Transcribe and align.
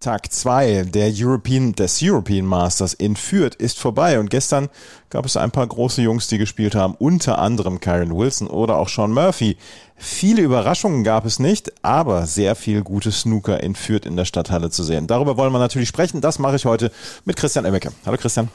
Tag 0.00 0.32
2 0.32 0.84
der 0.84 1.12
European, 1.12 1.72
des 1.72 1.98
European 2.00 2.46
Masters 2.46 2.94
in 2.94 3.16
Fürth 3.16 3.56
ist 3.56 3.80
vorbei 3.80 4.20
und 4.20 4.30
gestern 4.30 4.68
gab 5.10 5.24
es 5.24 5.36
ein 5.36 5.50
paar 5.50 5.66
große 5.66 6.02
Jungs, 6.02 6.28
die 6.28 6.38
gespielt 6.38 6.76
haben, 6.76 6.94
unter 6.94 7.38
anderem 7.40 7.80
Kyron 7.80 8.16
Wilson 8.16 8.46
oder 8.46 8.76
auch 8.76 8.88
Sean 8.88 9.10
Murphy. 9.10 9.56
Viele 9.96 10.42
Überraschungen 10.42 11.02
gab 11.02 11.24
es 11.24 11.40
nicht, 11.40 11.72
aber 11.82 12.26
sehr 12.26 12.54
viel 12.54 12.82
gutes 12.82 13.22
Snooker 13.22 13.60
in 13.60 13.74
Fürth 13.74 14.06
in 14.06 14.16
der 14.16 14.24
Stadthalle 14.24 14.70
zu 14.70 14.84
sehen. 14.84 15.08
Darüber 15.08 15.36
wollen 15.36 15.52
wir 15.52 15.58
natürlich 15.58 15.88
sprechen. 15.88 16.20
Das 16.20 16.38
mache 16.38 16.54
ich 16.54 16.64
heute 16.64 16.92
mit 17.24 17.34
Christian 17.34 17.64
Emmecke. 17.64 17.90
Hallo 18.06 18.18
Christian. 18.18 18.50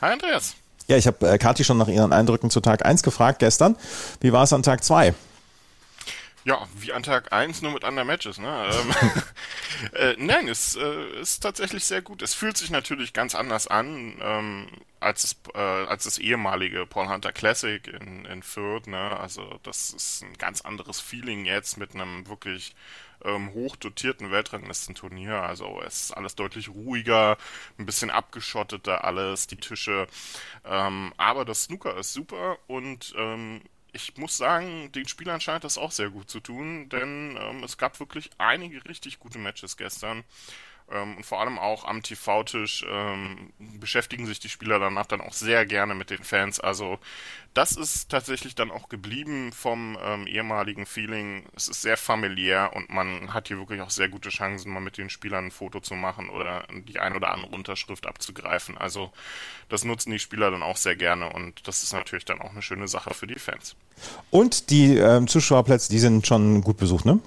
Hi 0.00 0.12
Andreas. 0.12 0.54
Ja, 0.86 0.96
ich 0.96 1.08
habe 1.08 1.28
äh, 1.28 1.38
Kathi 1.38 1.64
schon 1.64 1.78
nach 1.78 1.88
ihren 1.88 2.12
Eindrücken 2.12 2.50
zu 2.50 2.60
Tag 2.60 2.86
1 2.86 3.02
gefragt 3.02 3.40
gestern. 3.40 3.74
Wie 4.20 4.32
war 4.32 4.44
es 4.44 4.52
an 4.52 4.62
Tag 4.62 4.84
2? 4.84 5.12
Ja, 6.44 6.66
wie 6.74 6.92
an 6.92 7.02
Tag 7.02 7.32
1, 7.32 7.62
nur 7.62 7.72
mit 7.72 7.84
anderen 7.84 8.06
Matches, 8.06 8.38
ne? 8.38 8.70
Ähm, 9.92 9.92
äh, 9.92 10.14
nein, 10.18 10.48
es 10.48 10.76
äh, 10.76 11.20
ist 11.20 11.40
tatsächlich 11.40 11.84
sehr 11.84 12.02
gut. 12.02 12.22
Es 12.22 12.34
fühlt 12.34 12.56
sich 12.56 12.70
natürlich 12.70 13.12
ganz 13.12 13.34
anders 13.34 13.66
an, 13.66 14.16
ähm, 14.20 14.68
als, 14.98 15.24
es, 15.24 15.36
äh, 15.54 15.58
als 15.58 16.04
das 16.04 16.18
ehemalige 16.18 16.86
Paul 16.86 17.08
Hunter 17.08 17.32
Classic 17.32 17.86
in, 17.86 18.24
in 18.24 18.42
Fürth, 18.42 18.86
ne? 18.88 19.18
Also 19.20 19.60
das 19.62 19.90
ist 19.90 20.22
ein 20.22 20.34
ganz 20.38 20.62
anderes 20.62 21.00
Feeling 21.00 21.44
jetzt 21.44 21.76
mit 21.76 21.94
einem 21.94 22.26
wirklich 22.28 22.74
ähm, 23.24 23.52
hochdotierten 23.52 24.30
Weltranglistenturnier. 24.30 25.42
Also 25.42 25.80
es 25.86 26.04
ist 26.06 26.12
alles 26.12 26.34
deutlich 26.34 26.68
ruhiger, 26.70 27.36
ein 27.78 27.86
bisschen 27.86 28.10
abgeschotteter 28.10 29.04
alles, 29.04 29.46
die 29.46 29.56
Tische. 29.56 30.06
Ähm, 30.64 31.12
aber 31.16 31.44
das 31.44 31.64
Snooker 31.64 31.96
ist 31.96 32.12
super 32.12 32.58
und 32.66 33.14
ähm, 33.16 33.62
ich 33.92 34.16
muss 34.16 34.36
sagen, 34.36 34.92
den 34.92 35.08
Spielern 35.08 35.40
scheint 35.40 35.64
das 35.64 35.78
auch 35.78 35.92
sehr 35.92 36.10
gut 36.10 36.30
zu 36.30 36.40
tun, 36.40 36.88
denn 36.88 37.38
ähm, 37.40 37.62
es 37.64 37.78
gab 37.78 37.98
wirklich 38.00 38.30
einige 38.38 38.84
richtig 38.84 39.18
gute 39.18 39.38
Matches 39.38 39.76
gestern. 39.76 40.24
Ähm, 40.90 41.16
und 41.16 41.26
vor 41.26 41.40
allem 41.40 41.58
auch 41.58 41.84
am 41.84 42.02
TV-Tisch 42.02 42.84
ähm, 42.88 43.52
beschäftigen 43.58 44.26
sich 44.26 44.40
die 44.40 44.48
Spieler 44.48 44.78
danach 44.78 45.06
dann 45.06 45.20
auch 45.20 45.32
sehr 45.32 45.66
gerne 45.66 45.94
mit 45.94 46.10
den 46.10 46.24
Fans. 46.24 46.60
Also 46.60 46.98
das 47.54 47.72
ist 47.72 48.08
tatsächlich 48.10 48.54
dann 48.54 48.70
auch 48.70 48.88
geblieben 48.88 49.52
vom 49.52 49.98
ähm, 50.02 50.26
ehemaligen 50.26 50.86
Feeling. 50.86 51.44
Es 51.54 51.68
ist 51.68 51.82
sehr 51.82 51.96
familiär 51.96 52.70
und 52.74 52.90
man 52.90 53.34
hat 53.34 53.48
hier 53.48 53.58
wirklich 53.58 53.80
auch 53.80 53.90
sehr 53.90 54.08
gute 54.08 54.28
Chancen, 54.28 54.72
mal 54.72 54.80
mit 54.80 54.96
den 54.96 55.10
Spielern 55.10 55.46
ein 55.46 55.50
Foto 55.50 55.80
zu 55.80 55.94
machen 55.94 56.30
oder 56.30 56.64
die 56.86 57.00
ein 57.00 57.16
oder 57.16 57.32
andere 57.32 57.50
Unterschrift 57.52 58.06
abzugreifen. 58.06 58.78
Also 58.78 59.12
das 59.68 59.84
nutzen 59.84 60.10
die 60.10 60.18
Spieler 60.18 60.50
dann 60.50 60.62
auch 60.62 60.76
sehr 60.76 60.96
gerne 60.96 61.32
und 61.32 61.66
das 61.66 61.82
ist 61.82 61.92
natürlich 61.92 62.24
dann 62.24 62.40
auch 62.40 62.50
eine 62.50 62.62
schöne 62.62 62.88
Sache 62.88 63.12
für 63.12 63.26
die 63.26 63.38
Fans. 63.38 63.76
Und 64.30 64.70
die 64.70 64.96
ähm, 64.96 65.26
Zuschauerplätze, 65.26 65.90
die 65.90 65.98
sind 65.98 66.26
schon 66.26 66.62
gut 66.62 66.76
besucht, 66.76 67.04
ne? 67.04 67.20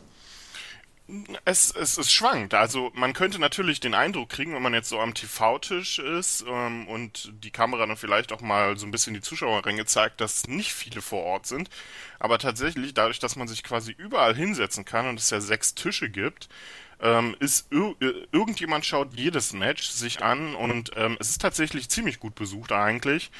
Es, 1.46 1.72
es, 1.72 1.98
es 1.98 2.12
schwankt. 2.12 2.54
Also 2.54 2.92
man 2.94 3.14
könnte 3.14 3.40
natürlich 3.40 3.80
den 3.80 3.94
Eindruck 3.94 4.30
kriegen, 4.30 4.54
wenn 4.54 4.62
man 4.62 4.74
jetzt 4.74 4.90
so 4.90 5.00
am 5.00 5.14
TV-Tisch 5.14 6.00
ist 6.00 6.46
ähm, 6.48 6.88
und 6.88 7.34
die 7.44 7.52
Kamera 7.52 7.86
dann 7.86 7.98
vielleicht 7.98 8.32
auch 8.32 8.42
mal 8.42 8.78
so 8.78 8.86
ein 8.86 8.92
bisschen 8.92 9.14
die 9.14 9.22
Zuschauerränge 9.22 9.86
zeigt, 9.86 10.22
dass 10.22 10.48
nicht 10.48 10.74
viele 10.74 11.02
vor 11.02 11.24
Ort 11.24 11.48
sind. 11.48 11.70
Aber 12.20 12.38
tatsächlich, 12.40 12.94
dadurch, 12.94 13.20
dass 13.20 13.36
man 13.36 13.48
sich 13.48 13.64
quasi 13.64 13.92
überall 13.92 14.36
hinsetzen 14.36 14.86
kann 14.86 15.08
und 15.08 15.20
es 15.20 15.30
ja 15.32 15.42
sechs 15.42 15.76
Tische 15.76 16.10
gibt, 16.10 16.48
ähm, 17.02 17.36
ist 17.40 17.72
ir 17.72 17.96
irgendjemand 18.32 18.86
schaut 18.86 19.16
jedes 19.16 19.54
Match 19.54 19.90
sich 19.90 20.22
an 20.22 20.56
und 20.56 20.92
ähm, 20.96 21.18
es 21.20 21.32
ist 21.32 21.42
tatsächlich 21.42 21.90
ziemlich 21.90 22.20
gut 22.20 22.36
besucht 22.36 22.72
eigentlich 22.72 23.32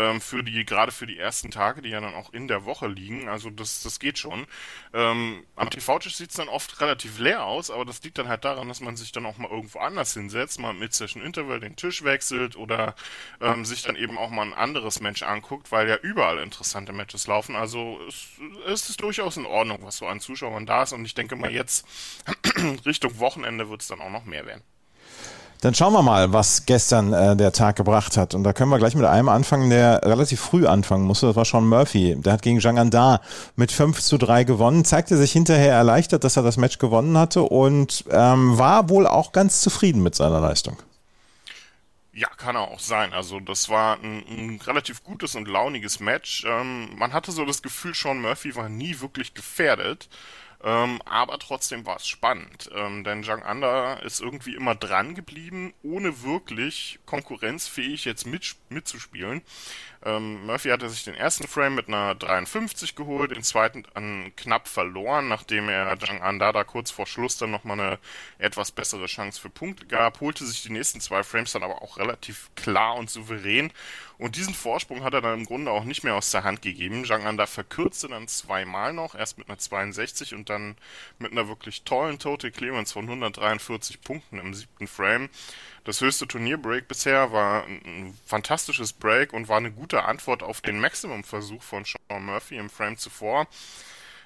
ähm, 0.00 0.20
für 0.20 0.42
die 0.42 0.64
gerade 0.64 0.92
für 0.92 1.06
die 1.06 1.18
ersten 1.18 1.50
Tage, 1.50 1.82
die 1.82 1.90
ja 1.90 2.00
dann 2.00 2.14
auch 2.14 2.32
in 2.32 2.48
der 2.48 2.64
Woche 2.64 2.88
liegen. 2.88 3.28
Also 3.28 3.50
das 3.50 3.82
das 3.82 3.98
geht 3.98 4.18
schon. 4.18 4.46
Ähm, 4.94 5.44
am 5.56 5.70
TV-Tisch 5.70 6.16
sieht 6.16 6.30
es 6.30 6.36
dann 6.36 6.48
oft 6.48 6.80
relativ 6.80 7.18
leer 7.18 7.44
aus, 7.44 7.70
aber 7.70 7.84
das 7.84 8.02
liegt 8.02 8.18
dann 8.18 8.28
halt 8.28 8.44
daran, 8.44 8.68
dass 8.68 8.80
man 8.80 8.96
sich 8.96 9.12
dann 9.12 9.26
auch 9.26 9.38
mal 9.38 9.50
irgendwo 9.50 9.80
anders 9.80 10.14
hinsetzt, 10.14 10.60
mal 10.60 10.72
mit 10.72 10.94
Session 10.94 11.22
Interval 11.22 11.60
den 11.60 11.76
Tisch 11.76 12.04
wechselt 12.04 12.56
oder 12.56 12.94
ähm, 13.40 13.64
sich 13.64 13.82
dann 13.82 13.96
eben 13.96 14.16
auch 14.18 14.30
mal 14.30 14.42
ein 14.46 14.54
anderes 14.54 15.00
Match 15.00 15.22
anguckt, 15.22 15.72
weil 15.72 15.88
ja 15.88 15.96
überall 15.96 16.38
interessante 16.38 16.92
Matches 16.92 17.26
laufen. 17.26 17.56
Also 17.56 18.00
es, 18.08 18.28
es 18.66 18.90
ist 18.90 19.02
durchaus 19.02 19.36
in 19.36 19.46
Ordnung, 19.46 19.80
was 19.82 19.98
so 19.98 20.06
an 20.06 20.20
Zuschauern 20.20 20.66
da 20.66 20.84
ist 20.84 20.92
und 20.92 21.04
ich 21.04 21.14
denke 21.14 21.36
mal 21.36 21.52
jetzt 21.52 21.86
Richtung 22.46 22.78
Richtung 23.00 23.18
Wochenende 23.18 23.70
wird 23.70 23.80
es 23.80 23.88
dann 23.88 24.00
auch 24.00 24.10
noch 24.10 24.24
mehr 24.24 24.46
werden. 24.46 24.62
Dann 25.60 25.74
schauen 25.74 25.92
wir 25.92 26.02
mal, 26.02 26.32
was 26.32 26.64
gestern 26.64 27.12
äh, 27.12 27.36
der 27.36 27.52
Tag 27.52 27.76
gebracht 27.76 28.16
hat. 28.16 28.34
Und 28.34 28.44
da 28.44 28.52
können 28.54 28.70
wir 28.70 28.78
gleich 28.78 28.94
mit 28.94 29.04
einem 29.04 29.28
anfangen, 29.28 29.68
der 29.68 30.00
relativ 30.04 30.40
früh 30.40 30.66
anfangen 30.66 31.04
musste. 31.04 31.26
Das 31.26 31.36
war 31.36 31.44
Sean 31.44 31.68
Murphy. 31.68 32.16
Der 32.16 32.32
hat 32.32 32.42
gegen 32.42 32.60
Zhang 32.60 32.78
Anda 32.78 33.20
mit 33.56 33.70
5 33.70 34.00
zu 34.00 34.16
3 34.16 34.44
gewonnen, 34.44 34.84
zeigte 34.86 35.18
sich 35.18 35.32
hinterher 35.32 35.74
erleichtert, 35.74 36.24
dass 36.24 36.36
er 36.36 36.42
das 36.42 36.56
Match 36.56 36.78
gewonnen 36.78 37.18
hatte 37.18 37.42
und 37.42 38.04
ähm, 38.10 38.56
war 38.58 38.88
wohl 38.88 39.06
auch 39.06 39.32
ganz 39.32 39.60
zufrieden 39.60 40.02
mit 40.02 40.14
seiner 40.14 40.40
Leistung. 40.40 40.78
Ja, 42.12 42.28
kann 42.28 42.56
er 42.56 42.62
auch 42.62 42.80
sein. 42.80 43.12
Also 43.12 43.38
das 43.38 43.68
war 43.68 43.98
ein, 44.02 44.24
ein 44.28 44.60
relativ 44.66 45.04
gutes 45.04 45.36
und 45.36 45.46
launiges 45.46 46.00
Match. 46.00 46.44
Ähm, 46.46 46.90
man 46.96 47.12
hatte 47.12 47.32
so 47.32 47.44
das 47.44 47.62
Gefühl, 47.62 47.94
Sean 47.94 48.20
Murphy 48.20 48.56
war 48.56 48.68
nie 48.68 49.00
wirklich 49.00 49.34
gefährdet. 49.34 50.08
Ähm, 50.62 51.00
aber 51.06 51.38
trotzdem 51.38 51.86
war 51.86 51.96
es 51.96 52.06
spannend, 52.06 52.68
ähm, 52.74 53.02
denn 53.02 53.24
Zhang 53.24 53.42
Anda 53.42 53.94
ist 53.94 54.20
irgendwie 54.20 54.54
immer 54.54 54.74
dran 54.74 55.14
geblieben, 55.14 55.72
ohne 55.82 56.22
wirklich 56.22 56.98
konkurrenzfähig 57.06 58.04
jetzt 58.04 58.26
mit, 58.26 58.56
mitzuspielen. 58.68 59.40
Ähm, 60.02 60.46
Murphy 60.46 60.70
hatte 60.70 60.88
sich 60.88 61.04
den 61.04 61.14
ersten 61.14 61.46
Frame 61.46 61.74
mit 61.74 61.88
einer 61.88 62.14
53 62.14 62.94
geholt, 62.96 63.32
den 63.32 63.42
zweiten 63.42 63.84
an 63.92 64.32
knapp 64.34 64.66
verloren, 64.66 65.28
nachdem 65.28 65.68
er 65.68 65.98
Zhang 65.98 66.22
Anda 66.22 66.52
da 66.52 66.64
kurz 66.64 66.90
vor 66.90 67.06
Schluss 67.06 67.36
dann 67.36 67.50
nochmal 67.50 67.78
eine 67.78 67.98
etwas 68.38 68.72
bessere 68.72 69.06
Chance 69.06 69.38
für 69.40 69.50
Punkte 69.50 69.86
gab, 69.86 70.20
holte 70.20 70.46
sich 70.46 70.62
die 70.62 70.72
nächsten 70.72 71.00
zwei 71.00 71.22
Frames 71.22 71.52
dann 71.52 71.62
aber 71.62 71.82
auch 71.82 71.98
relativ 71.98 72.50
klar 72.54 72.96
und 72.96 73.10
souverän 73.10 73.72
und 74.20 74.36
diesen 74.36 74.52
Vorsprung 74.52 75.02
hat 75.02 75.14
er 75.14 75.22
dann 75.22 75.40
im 75.40 75.46
Grunde 75.46 75.70
auch 75.70 75.84
nicht 75.84 76.04
mehr 76.04 76.14
aus 76.14 76.30
der 76.30 76.44
Hand 76.44 76.60
gegeben. 76.60 77.06
Zhang 77.06 77.24
Anda 77.24 77.46
verkürzte 77.46 78.06
dann 78.06 78.28
zweimal 78.28 78.92
noch, 78.92 79.14
erst 79.14 79.38
mit 79.38 79.48
einer 79.48 79.56
62 79.56 80.34
und 80.34 80.50
dann 80.50 80.76
mit 81.18 81.32
einer 81.32 81.48
wirklich 81.48 81.84
tollen 81.84 82.18
Total 82.18 82.50
Clearance 82.50 82.92
von 82.92 83.04
143 83.04 84.02
Punkten 84.02 84.38
im 84.38 84.52
siebten 84.52 84.86
Frame. 84.86 85.30
Das 85.84 86.00
höchste 86.00 86.28
Turnierbreak 86.28 86.88
bisher 86.88 87.32
war 87.32 87.64
ein 87.64 88.16
fantastisches 88.26 88.92
Break 88.92 89.32
und 89.32 89.48
war 89.48 89.56
eine 89.56 89.70
gute 89.70 90.04
Antwort 90.04 90.42
auf 90.42 90.60
den 90.60 90.78
Maximum-Versuch 90.78 91.62
von 91.62 91.84
Sean 91.84 92.24
Murphy 92.24 92.56
im 92.56 92.68
Frame 92.68 92.98
zuvor. 92.98 93.46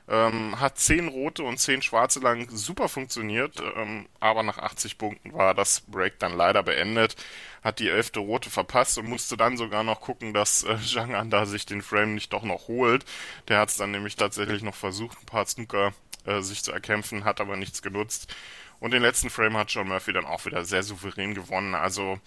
Ähm, 0.06 0.60
hat 0.60 0.78
zehn 0.78 1.08
rote 1.08 1.44
und 1.44 1.58
zehn 1.58 1.80
schwarze 1.80 2.20
lang 2.20 2.50
super 2.50 2.90
funktioniert, 2.90 3.62
ähm, 3.74 4.06
aber 4.20 4.42
nach 4.42 4.58
80 4.58 4.98
Punkten 4.98 5.32
war 5.32 5.54
das 5.54 5.80
Break 5.80 6.18
dann 6.18 6.36
leider 6.36 6.62
beendet. 6.62 7.16
Hat 7.62 7.78
die 7.78 7.88
elfte 7.88 8.20
rote 8.20 8.50
verpasst 8.50 8.98
und 8.98 9.08
musste 9.08 9.38
dann 9.38 9.56
sogar 9.56 9.82
noch 9.82 10.02
gucken, 10.02 10.34
dass 10.34 10.64
äh, 10.64 10.76
Zhang 10.84 11.14
Anda 11.14 11.46
sich 11.46 11.64
den 11.64 11.80
Frame 11.80 12.14
nicht 12.14 12.34
doch 12.34 12.42
noch 12.42 12.68
holt. 12.68 13.06
Der 13.48 13.58
hat 13.60 13.70
es 13.70 13.78
dann 13.78 13.92
nämlich 13.92 14.16
tatsächlich 14.16 14.62
noch 14.62 14.74
versucht, 14.74 15.18
ein 15.22 15.26
paar 15.26 15.46
Snooker 15.46 15.94
äh, 16.26 16.42
sich 16.42 16.62
zu 16.62 16.72
erkämpfen, 16.72 17.24
hat 17.24 17.40
aber 17.40 17.56
nichts 17.56 17.80
genutzt. 17.80 18.34
Und 18.80 18.92
den 18.92 19.02
letzten 19.02 19.30
Frame 19.30 19.56
hat 19.56 19.70
John 19.70 19.88
Murphy 19.88 20.12
dann 20.12 20.26
auch 20.26 20.44
wieder 20.44 20.64
sehr 20.64 20.82
souverän 20.82 21.34
gewonnen. 21.34 21.74
Also 21.74 22.18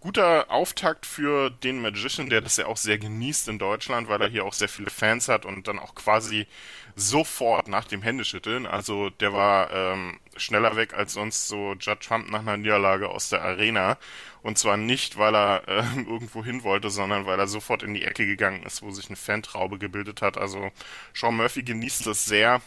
guter 0.00 0.50
Auftakt 0.50 1.04
für 1.04 1.50
den 1.50 1.80
Magician, 1.82 2.30
der 2.30 2.40
das 2.40 2.56
ja 2.56 2.66
auch 2.66 2.76
sehr 2.76 2.98
genießt 2.98 3.48
in 3.48 3.58
Deutschland, 3.58 4.08
weil 4.08 4.22
er 4.22 4.28
hier 4.28 4.44
auch 4.44 4.52
sehr 4.52 4.68
viele 4.68 4.90
Fans 4.90 5.28
hat 5.28 5.44
und 5.44 5.68
dann 5.68 5.78
auch 5.78 5.94
quasi 5.94 6.46
sofort 6.94 7.68
nach 7.68 7.84
dem 7.84 8.02
Händeschütteln. 8.02 8.66
Also 8.66 9.10
der 9.10 9.32
war 9.32 9.70
ähm, 9.72 10.18
schneller 10.36 10.76
weg 10.76 10.94
als 10.94 11.12
sonst 11.12 11.48
so 11.48 11.74
Judge 11.74 12.06
Trump 12.06 12.30
nach 12.30 12.40
einer 12.40 12.56
Niederlage 12.56 13.08
aus 13.08 13.28
der 13.28 13.42
Arena. 13.42 13.98
Und 14.42 14.58
zwar 14.58 14.76
nicht, 14.76 15.18
weil 15.18 15.34
er 15.34 15.68
äh, 15.68 15.82
irgendwo 15.96 16.44
hin 16.44 16.62
wollte, 16.62 16.88
sondern 16.88 17.26
weil 17.26 17.38
er 17.38 17.48
sofort 17.48 17.82
in 17.82 17.94
die 17.94 18.04
Ecke 18.04 18.26
gegangen 18.26 18.62
ist, 18.62 18.82
wo 18.82 18.90
sich 18.90 19.08
eine 19.08 19.16
Fantraube 19.16 19.78
gebildet 19.78 20.22
hat. 20.22 20.38
Also 20.38 20.70
Sean 21.14 21.36
Murphy 21.36 21.62
genießt 21.62 22.06
das 22.06 22.24
sehr 22.24 22.62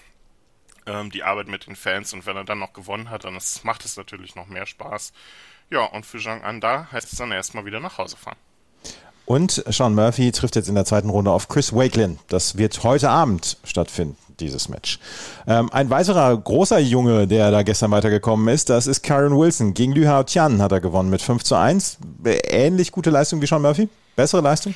ähm, 0.89 1.12
die 1.12 1.24
Arbeit 1.24 1.47
mit 1.47 1.68
den 1.68 1.75
Fans 1.75 2.13
und 2.13 2.25
wenn 2.25 2.36
er 2.36 2.44
dann 2.44 2.59
noch 2.59 2.74
gewonnen 2.74 3.09
hat, 3.09 3.24
dann 3.24 3.36
ist, 3.36 3.63
macht 3.63 3.86
es 3.86 3.97
natürlich 3.97 4.36
noch 4.36 4.47
mehr 4.47 4.65
Spaß. 4.65 5.13
Ja, 5.69 5.86
und 5.86 6.06
für 6.06 6.19
Zhang 6.19 6.44
Anda 6.44 6.88
heißt 6.91 7.12
es 7.12 7.19
dann 7.19 7.31
erstmal 7.31 7.65
wieder 7.65 7.80
nach 7.80 7.97
Hause 7.97 8.18
fahren. 8.18 8.38
Und 9.25 9.63
Sean 9.68 9.94
Murphy 9.94 10.31
trifft 10.31 10.56
jetzt 10.56 10.69
in 10.69 10.75
der 10.75 10.86
zweiten 10.86 11.12
Runde 11.12 11.30
auf 11.30 11.50
Chris 11.50 11.71
Wakelin. 11.71 12.18
Das 12.30 12.57
wird 12.57 12.83
heute 12.83 13.12
Abend 13.12 13.57
stattfinden, 13.63 14.18
dieses 14.39 14.69
Match. 14.69 14.97
Ähm, 15.45 15.71
ein 15.71 15.91
weiterer 15.91 16.36
großer 16.36 16.80
Junge, 16.80 17.27
der 17.27 17.51
da 17.51 17.62
gestern 17.62 17.91
weitergekommen 17.91 18.47
ist, 18.47 18.71
das 18.71 18.88
ist 18.88 19.03
Karen 19.03 19.38
Wilson. 19.38 19.75
Gegen 19.75 19.91
Liu 19.91 20.07
Hao 20.07 20.24
Tian 20.24 20.63
hat 20.63 20.71
er 20.71 20.81
gewonnen 20.81 21.12
mit 21.12 21.21
5 21.21 21.44
zu 21.44 21.53
1. 21.53 22.00
Ähnlich 22.25 22.91
gute 22.91 23.12
Leistung 23.12 23.39
wie 23.39 23.45
Sean 23.45 23.62
Murphy? 23.62 23.88
Bessere 24.15 24.41
Leistung? 24.41 24.74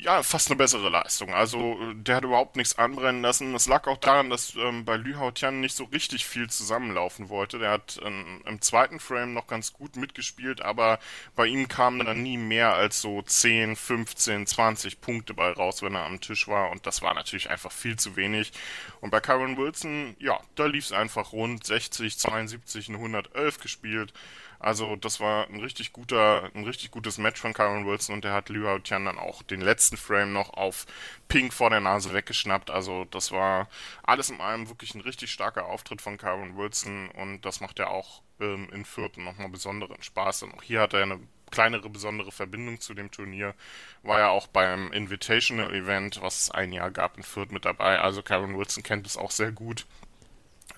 Ja, 0.00 0.22
fast 0.22 0.48
eine 0.48 0.56
bessere 0.56 0.90
Leistung. 0.90 1.34
Also 1.34 1.76
der 1.92 2.16
hat 2.16 2.24
überhaupt 2.24 2.54
nichts 2.54 2.78
anbrennen 2.78 3.20
lassen. 3.20 3.52
Es 3.56 3.66
lag 3.66 3.88
auch 3.88 3.96
daran, 3.96 4.30
dass 4.30 4.54
ähm, 4.54 4.84
bei 4.84 4.96
Lü 4.96 5.14
Haotian 5.14 5.60
nicht 5.60 5.74
so 5.74 5.84
richtig 5.84 6.24
viel 6.24 6.48
zusammenlaufen 6.48 7.28
wollte. 7.28 7.58
Der 7.58 7.72
hat 7.72 7.98
ähm, 8.04 8.40
im 8.46 8.60
zweiten 8.60 9.00
Frame 9.00 9.34
noch 9.34 9.48
ganz 9.48 9.72
gut 9.72 9.96
mitgespielt, 9.96 10.62
aber 10.62 11.00
bei 11.34 11.46
ihm 11.46 11.66
kamen 11.66 12.06
dann 12.06 12.22
nie 12.22 12.36
mehr 12.36 12.74
als 12.74 13.00
so 13.00 13.22
10, 13.22 13.74
15, 13.74 14.46
20 14.46 15.00
Punkte 15.00 15.34
bei 15.34 15.50
raus, 15.50 15.82
wenn 15.82 15.96
er 15.96 16.06
am 16.06 16.20
Tisch 16.20 16.46
war. 16.46 16.70
Und 16.70 16.86
das 16.86 17.02
war 17.02 17.14
natürlich 17.14 17.50
einfach 17.50 17.72
viel 17.72 17.96
zu 17.96 18.14
wenig. 18.14 18.52
Und 19.00 19.10
bei 19.10 19.18
Kyron 19.18 19.56
Wilson, 19.56 20.14
ja, 20.20 20.38
da 20.54 20.66
lief 20.66 20.84
es 20.84 20.92
einfach 20.92 21.32
rund 21.32 21.66
60, 21.66 22.16
72, 22.16 22.90
111 22.90 23.58
gespielt. 23.58 24.12
Also 24.58 24.96
das 24.96 25.20
war 25.20 25.48
ein 25.48 25.60
richtig 25.60 25.92
guter, 25.92 26.50
ein 26.54 26.64
richtig 26.64 26.90
gutes 26.90 27.18
Match 27.18 27.40
von 27.40 27.54
Kyron 27.54 27.86
Wilson 27.86 28.16
und 28.16 28.24
der 28.24 28.32
hat 28.32 28.48
Liu 28.48 28.78
Tian 28.80 29.04
dann 29.04 29.18
auch 29.18 29.42
den 29.42 29.60
letzten 29.60 29.96
Frame 29.96 30.32
noch 30.32 30.54
auf 30.54 30.86
Pink 31.28 31.52
vor 31.52 31.70
der 31.70 31.80
Nase 31.80 32.12
weggeschnappt. 32.12 32.70
Also 32.70 33.04
das 33.04 33.30
war 33.30 33.68
alles 34.02 34.30
in 34.30 34.40
allem 34.40 34.68
wirklich 34.68 34.94
ein 34.94 35.00
richtig 35.00 35.30
starker 35.30 35.66
Auftritt 35.66 36.02
von 36.02 36.18
Kyron 36.18 36.56
Wilson 36.56 37.08
und 37.10 37.42
das 37.42 37.60
macht 37.60 37.78
ja 37.78 37.88
auch 37.88 38.22
ähm, 38.40 38.68
in 38.72 38.84
Vierten 38.84 39.24
nochmal 39.24 39.48
besonderen 39.48 40.02
Spaß. 40.02 40.42
Und 40.44 40.54
auch 40.54 40.62
hier 40.62 40.80
hat 40.80 40.92
er 40.92 41.02
eine 41.04 41.20
kleinere 41.50 41.88
besondere 41.88 42.32
Verbindung 42.32 42.80
zu 42.80 42.94
dem 42.94 43.10
Turnier. 43.10 43.54
War 44.02 44.18
ja 44.18 44.28
auch 44.28 44.48
beim 44.48 44.92
Invitational 44.92 45.74
Event, 45.74 46.20
was 46.20 46.42
es 46.42 46.50
ein 46.50 46.72
Jahr 46.72 46.90
gab, 46.90 47.16
in 47.16 47.22
Fürth 47.22 47.52
mit 47.52 47.64
dabei. 47.64 48.00
Also 48.00 48.22
Kyron 48.22 48.58
Wilson 48.58 48.82
kennt 48.82 49.06
es 49.06 49.16
auch 49.16 49.30
sehr 49.30 49.52
gut 49.52 49.86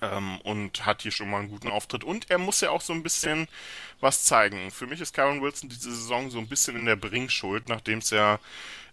ähm, 0.01 0.39
und 0.41 0.85
hat 0.85 1.01
hier 1.01 1.11
schon 1.11 1.29
mal 1.29 1.39
einen 1.39 1.49
guten 1.49 1.69
Auftritt. 1.69 2.03
Und 2.03 2.29
er 2.29 2.37
muss 2.37 2.61
ja 2.61 2.71
auch 2.71 2.81
so 2.81 2.93
ein 2.93 3.03
bisschen 3.03 3.47
was 3.99 4.23
zeigen. 4.23 4.71
Für 4.71 4.87
mich 4.87 5.01
ist 5.01 5.13
Karen 5.13 5.41
Wilson 5.41 5.69
diese 5.69 5.91
Saison 5.91 6.29
so 6.31 6.39
ein 6.39 6.47
bisschen 6.47 6.75
in 6.77 6.85
der 6.85 6.95
Bringschuld, 6.95 7.69
nachdem 7.69 7.99
es 7.99 8.09
ja 8.09 8.39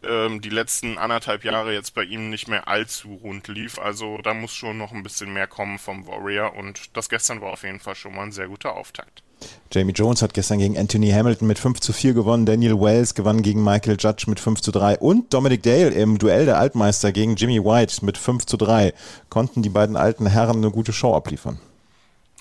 ähm, 0.03 0.41
die 0.41 0.51
letzten 0.51 0.99
anderthalb 0.99 1.45
Jahre 1.45 1.73
jetzt 1.73 1.95
bei 1.95 2.05
ihm 2.05 2.31
nicht 2.31 2.49
mehr 2.49 2.69
allzu 2.69 3.15
rund 3.23 3.49
lief. 3.49 3.79
Also 3.79 4.19
da 4.19 4.35
muss 4.35 4.55
schon 4.55 4.79
noch 4.79 4.93
ein 4.93 5.03
bisschen 5.03 5.33
mehr 5.33 5.47
kommen 5.47 5.79
vom 5.79 6.07
Warrior 6.07 6.55
und 6.55 6.97
das 6.97 7.09
gestern 7.09 7.41
war 7.41 7.53
auf 7.53 7.63
jeden 7.63 7.81
Fall 7.81 7.95
schon 7.95 8.15
mal 8.15 8.23
ein 8.23 8.33
sehr 8.33 8.49
guter 8.49 8.75
Auftakt. 8.75 9.23
Jamie 9.71 9.93
Jones 9.93 10.23
hat 10.23 10.33
gestern 10.33 10.59
gegen 10.59 10.79
Anthony 10.79 11.11
Hamilton 11.11 11.47
mit 11.47 11.59
5 11.59 11.81
zu 11.81 11.93
4 11.93 12.15
gewonnen. 12.15 12.47
Daniel 12.47 12.81
Wells 12.81 13.15
gewann 13.15 13.43
gegen 13.43 13.63
Michael 13.63 13.97
Judge 13.99 14.25
mit 14.29 14.41
5 14.41 14.63
zu 14.63 14.73
3. 14.73 14.99
Und 14.99 15.33
Dominic 15.35 15.63
Dale 15.63 15.91
im 15.91 16.19
Duell 16.19 16.47
der 16.47 16.59
Altmeister 16.59 17.13
gegen 17.13 17.37
Jimmy 17.37 17.63
White 17.63 18.05
mit 18.05 18.17
5 18.17 18.47
zu 18.47 18.57
3. 18.57 18.95
Konnten 19.29 19.63
die 19.63 19.69
beiden 19.69 19.97
alten 19.97 20.27
Herren 20.27 20.59
eine 20.59 20.71
gute 20.71 20.93
Show 20.93 21.15
abliefern. 21.15 21.61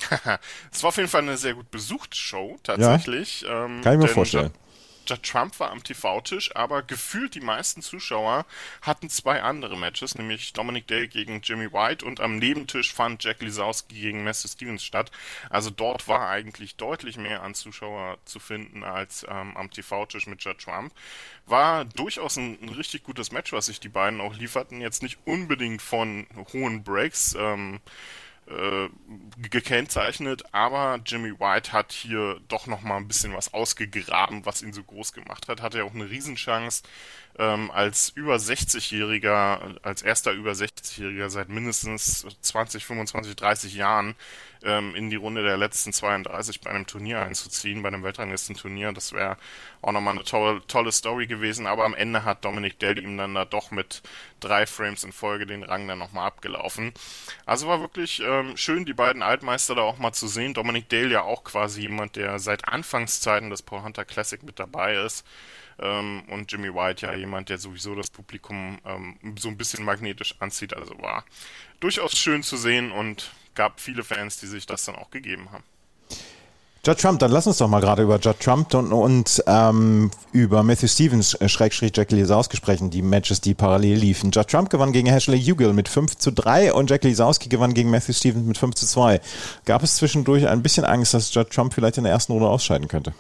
Es 0.72 0.84
war 0.84 0.90
auf 0.90 0.98
jeden 0.98 1.10
Fall 1.10 1.24
eine 1.24 1.38
sehr 1.38 1.54
gut 1.54 1.70
besuchte 1.72 2.16
Show, 2.16 2.58
tatsächlich. 2.64 3.42
Ja, 3.42 3.66
ähm, 3.66 3.82
kann 3.82 3.94
ich 3.94 4.00
mir 4.00 4.08
vorstellen. 4.08 4.52
Trump 5.16 5.60
war 5.60 5.72
am 5.72 5.84
TV-Tisch, 5.84 6.56
aber 6.56 6.84
gefühlt 6.84 7.36
die 7.36 7.42
meisten 7.42 7.82
Zuschauer 7.82 8.46
hatten 8.82 9.10
zwei 9.10 9.42
andere 9.42 9.78
Matches, 9.78 10.16
nämlich 10.16 10.54
Dominic 10.54 10.88
Day 10.88 11.08
gegen 11.08 11.42
Jimmy 11.42 11.72
White 11.72 12.06
und 12.06 12.20
am 12.20 12.38
Nebentisch 12.38 12.94
fand 12.94 13.24
Jack 13.24 13.42
Lisowski 13.42 14.00
gegen 14.00 14.24
Matthew 14.24 14.50
Stevens 14.50 14.84
statt. 14.84 15.12
Also 15.50 15.70
dort 15.70 16.08
war 16.08 16.30
eigentlich 16.30 16.76
deutlich 16.76 17.18
mehr 17.18 17.44
an 17.44 17.56
Zuschauer 17.56 18.18
zu 18.26 18.40
finden 18.40 18.84
als 18.84 19.26
ähm, 19.30 19.56
am 19.56 19.72
TV-Tisch 19.72 20.28
mit 20.28 20.44
Judd 20.44 20.60
Trump. 20.60 20.94
War 21.46 21.86
durchaus 21.86 22.38
ein, 22.38 22.58
ein, 22.62 22.70
richtig 22.70 23.04
gutes 23.04 23.32
Match, 23.32 23.54
was 23.54 23.68
sich 23.68 23.80
die 23.80 23.90
beiden 23.90 24.20
auch 24.20 24.36
lieferten. 24.36 24.82
Jetzt 24.82 25.02
nicht 25.02 25.20
unbedingt 25.26 25.82
von 25.82 26.28
hohen 26.54 26.84
Breaks. 26.84 27.36
Ähm, 27.40 27.80
äh, 28.48 28.90
gekennzeichnet, 29.38 30.44
aber 30.54 31.00
Jimmy 31.06 31.40
White 31.40 31.74
hat 31.74 31.92
hier 31.92 32.40
doch 32.48 32.68
noch 32.68 32.82
mal 32.82 32.98
ein 32.98 33.08
bisschen 33.08 33.34
was 33.34 33.54
ausgegraben, 33.54 34.46
was 34.46 34.62
ihn 34.62 34.74
so 34.74 34.84
groß 34.84 35.14
gemacht 35.14 35.48
hat. 35.48 35.62
Hatte 35.62 35.80
ja 35.80 35.84
auch 35.84 35.94
eine 35.94 36.10
Riesenchance 36.10 36.84
ähm, 37.40 37.70
als 37.72 38.10
über 38.10 38.36
60-Jähriger, 38.36 39.78
als 39.84 40.02
erster 40.02 40.32
über 40.32 40.52
60-Jähriger 40.52 41.30
seit 41.30 41.50
mindestens 41.50 42.26
20, 42.42 42.86
25, 42.86 43.36
30 43.36 43.76
Jahren 43.76 44.16
ähm, 44.64 44.96
in 44.96 45.10
die 45.10 45.16
Runde 45.18 45.44
der 45.44 45.58
letzten 45.58 45.94
32 45.94 46.62
bei 46.62 46.72
einem 46.72 46.88
Turnier 46.88 47.22
einzuziehen, 47.22 47.84
bei 47.84 47.90
einem 47.90 48.04
Weltranglistenturnier. 48.04 48.92
Das 48.92 49.14
wäre 49.14 49.38
auch 49.82 49.92
nochmal 49.92 50.16
eine 50.16 50.24
tolle, 50.24 50.66
tolle 50.68 50.92
Story 50.92 51.28
gewesen, 51.28 51.68
aber 51.68 51.86
am 51.86 51.94
Ende 51.94 52.24
hat 52.24 52.44
Dominic 52.44 52.80
Dell 52.80 52.98
ihm 52.98 53.18
dann 53.18 53.36
da 53.36 53.46
doch 53.46 53.72
mit 53.72 54.02
drei 54.40 54.66
Frames 54.66 55.04
in 55.04 55.12
Folge 55.12 55.46
den 55.46 55.64
Rang 55.64 55.88
dann 55.88 56.00
nochmal 56.00 56.28
abgelaufen. 56.28 56.92
Also 57.46 57.68
war 57.68 57.82
wirklich 57.82 58.22
ähm, 58.26 58.58
schön, 58.58 58.86
die 58.86 58.94
beiden 58.94 59.22
Altmeister 59.22 59.76
da 59.76 59.82
auch 59.82 60.00
mal 60.00 60.14
zu 60.14 60.28
sehen. 60.28 60.54
Dominic 60.54 60.90
Dale 60.90 61.10
ja 61.10 61.22
auch 61.22 61.44
quasi 61.44 61.82
jemand, 61.82 62.16
der 62.16 62.40
seit 62.40 62.68
Anfangszeiten 62.68 63.50
des 63.50 63.62
Paul 63.62 63.84
Hunter 63.84 64.06
Classic 64.06 64.42
mit 64.44 64.60
dabei 64.60 64.96
ist. 64.96 65.26
Ähm, 65.80 66.24
und 66.30 66.52
Jimmy 66.52 66.74
White 66.74 67.06
ja 67.06 67.14
jemand, 67.14 67.50
der 67.50 67.58
sowieso 67.58 67.96
das 67.96 68.10
Publikum 68.10 68.80
ähm, 68.86 69.18
so 69.38 69.48
ein 69.50 69.58
bisschen 69.58 69.84
magnetisch 69.84 70.36
anzieht. 70.40 70.76
Also 70.76 70.98
war 71.00 71.24
durchaus 71.80 72.18
schön 72.18 72.44
zu 72.44 72.58
sehen 72.58 72.92
und 72.92 73.32
gab 73.56 73.80
viele 73.80 74.04
Fans, 74.04 74.38
die 74.38 74.48
sich 74.48 74.66
das 74.66 74.86
dann 74.86 74.96
auch 74.96 75.12
gegeben 75.12 75.52
haben. 75.52 75.64
Judd 76.88 77.02
Trump, 77.02 77.20
dann 77.20 77.32
lass 77.32 77.46
uns 77.46 77.58
doch 77.58 77.68
mal 77.68 77.82
gerade 77.82 78.04
über 78.04 78.18
Judd 78.18 78.40
Trump 78.40 78.74
und, 78.74 78.94
und 78.94 79.44
ähm, 79.46 80.10
über 80.32 80.64
Matthew 80.64 80.88
Stevens, 80.88 81.34
äh, 81.34 81.50
Schrägstrich 81.50 81.92
Jack 81.94 82.12
Lisowski 82.12 82.56
sprechen, 82.56 82.90
die 82.90 83.02
Matches, 83.02 83.42
die 83.42 83.54
parallel 83.54 83.98
liefen. 83.98 84.32
Judd 84.32 84.48
Trump 84.48 84.70
gewann 84.70 84.94
gegen 84.94 85.08
Ashley 85.08 85.44
Hugel 85.44 85.74
mit 85.74 85.90
5 85.90 86.18
zu 86.18 86.32
3 86.32 86.72
und 86.72 86.90
Jack 86.90 87.04
Lisowski 87.04 87.50
gewann 87.50 87.74
gegen 87.74 87.90
Matthew 87.90 88.14
Stevens 88.14 88.48
mit 88.48 88.58
5 88.58 88.76
zu 88.76 88.86
2. 88.86 89.20
Gab 89.66 89.84
es 89.84 89.98
zwischendurch 89.98 90.48
ein 90.48 90.64
bisschen 90.64 90.86
Angst, 90.86 91.14
dass 91.14 91.34
Judd 91.34 91.50
Trump 91.50 91.74
vielleicht 91.74 91.98
in 91.98 92.06
der 92.06 92.14
ersten 92.14 92.32
Runde 92.32 92.48
ausscheiden 92.48 92.88
könnte? 92.88 93.14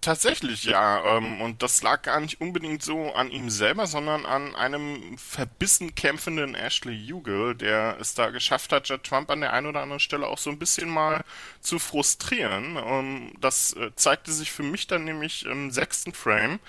Tatsächlich 0.00 0.64
ja. 0.64 1.16
Ähm, 1.16 1.42
und 1.42 1.62
das 1.62 1.82
lag 1.82 2.00
gar 2.02 2.20
nicht 2.20 2.40
unbedingt 2.40 2.82
so 2.82 3.12
an 3.12 3.30
ihm 3.30 3.50
selber, 3.50 3.86
sondern 3.86 4.24
an 4.24 4.56
einem 4.56 5.18
verbissen 5.18 5.94
kämpfenden 5.94 6.54
Ashley 6.54 7.06
Hugel, 7.06 7.54
der 7.54 7.98
es 8.00 8.14
da 8.14 8.30
geschafft 8.30 8.72
hat, 8.72 8.88
Judd 8.88 9.04
Trump 9.04 9.30
an 9.30 9.42
der 9.42 9.52
einen 9.52 9.66
oder 9.66 9.82
anderen 9.82 10.00
Stelle 10.00 10.26
auch 10.26 10.38
so 10.38 10.48
ein 10.48 10.58
bisschen 10.58 10.88
mal 10.88 11.22
zu 11.60 11.78
frustrieren. 11.78 12.78
Und 12.78 13.34
das 13.40 13.74
äh, 13.74 13.90
zeigte 13.94 14.32
sich 14.32 14.50
für 14.50 14.62
mich 14.62 14.86
dann 14.86 15.04
nämlich 15.04 15.44
im 15.44 15.70
sechsten 15.70 16.14
Frame 16.14 16.60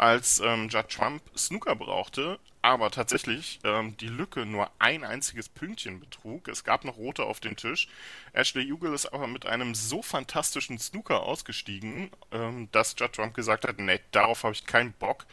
als 0.00 0.40
ähm, 0.40 0.68
Judd 0.70 0.88
Trump 0.88 1.22
Snooker 1.36 1.76
brauchte, 1.76 2.38
aber 2.62 2.90
tatsächlich 2.90 3.60
ähm, 3.64 3.98
die 3.98 4.08
Lücke 4.08 4.46
nur 4.46 4.70
ein 4.78 5.04
einziges 5.04 5.50
Pünktchen 5.50 6.00
betrug. 6.00 6.48
Es 6.48 6.64
gab 6.64 6.86
noch 6.86 6.96
rote 6.96 7.24
auf 7.24 7.40
dem 7.40 7.54
Tisch. 7.54 7.86
Ashley 8.32 8.66
Hugel 8.66 8.94
ist 8.94 9.12
aber 9.12 9.26
mit 9.26 9.44
einem 9.44 9.74
so 9.74 10.00
fantastischen 10.00 10.78
Snooker 10.78 11.22
ausgestiegen, 11.22 12.10
ähm, 12.32 12.70
dass 12.72 12.96
Judd 12.98 13.12
Trump 13.12 13.34
gesagt 13.34 13.68
hat, 13.68 13.78
nee, 13.78 14.00
darauf 14.10 14.42
habe 14.42 14.54
ich 14.54 14.64
keinen 14.64 14.94
Bock 14.94 15.26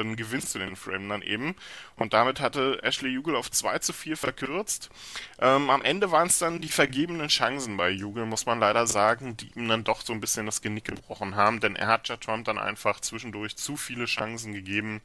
dann 0.00 0.16
gewinnst 0.16 0.54
du 0.54 0.58
den 0.58 0.76
Frame 0.76 1.08
dann 1.08 1.22
eben. 1.22 1.54
Und 1.96 2.12
damit 2.12 2.40
hatte 2.40 2.80
Ashley 2.82 3.10
Jugel 3.10 3.36
auf 3.36 3.50
2 3.50 3.78
zu 3.78 3.92
4 3.92 4.16
verkürzt. 4.16 4.90
Ähm, 5.38 5.70
am 5.70 5.82
Ende 5.82 6.10
waren 6.10 6.28
es 6.28 6.38
dann 6.38 6.60
die 6.60 6.68
vergebenen 6.68 7.28
Chancen 7.28 7.76
bei 7.76 7.90
Jugel, 7.90 8.26
muss 8.26 8.46
man 8.46 8.60
leider 8.60 8.86
sagen, 8.86 9.36
die 9.36 9.50
ihm 9.54 9.68
dann 9.68 9.84
doch 9.84 10.02
so 10.02 10.12
ein 10.12 10.20
bisschen 10.20 10.46
das 10.46 10.62
Genick 10.62 10.84
gebrochen 10.84 11.36
haben, 11.36 11.60
denn 11.60 11.76
er 11.76 11.88
hat 11.88 12.08
ja 12.08 12.16
Trump 12.16 12.44
dann 12.46 12.58
einfach 12.58 13.00
zwischendurch 13.00 13.56
zu 13.56 13.76
viele 13.76 14.06
Chancen 14.06 14.52
gegeben, 14.52 15.00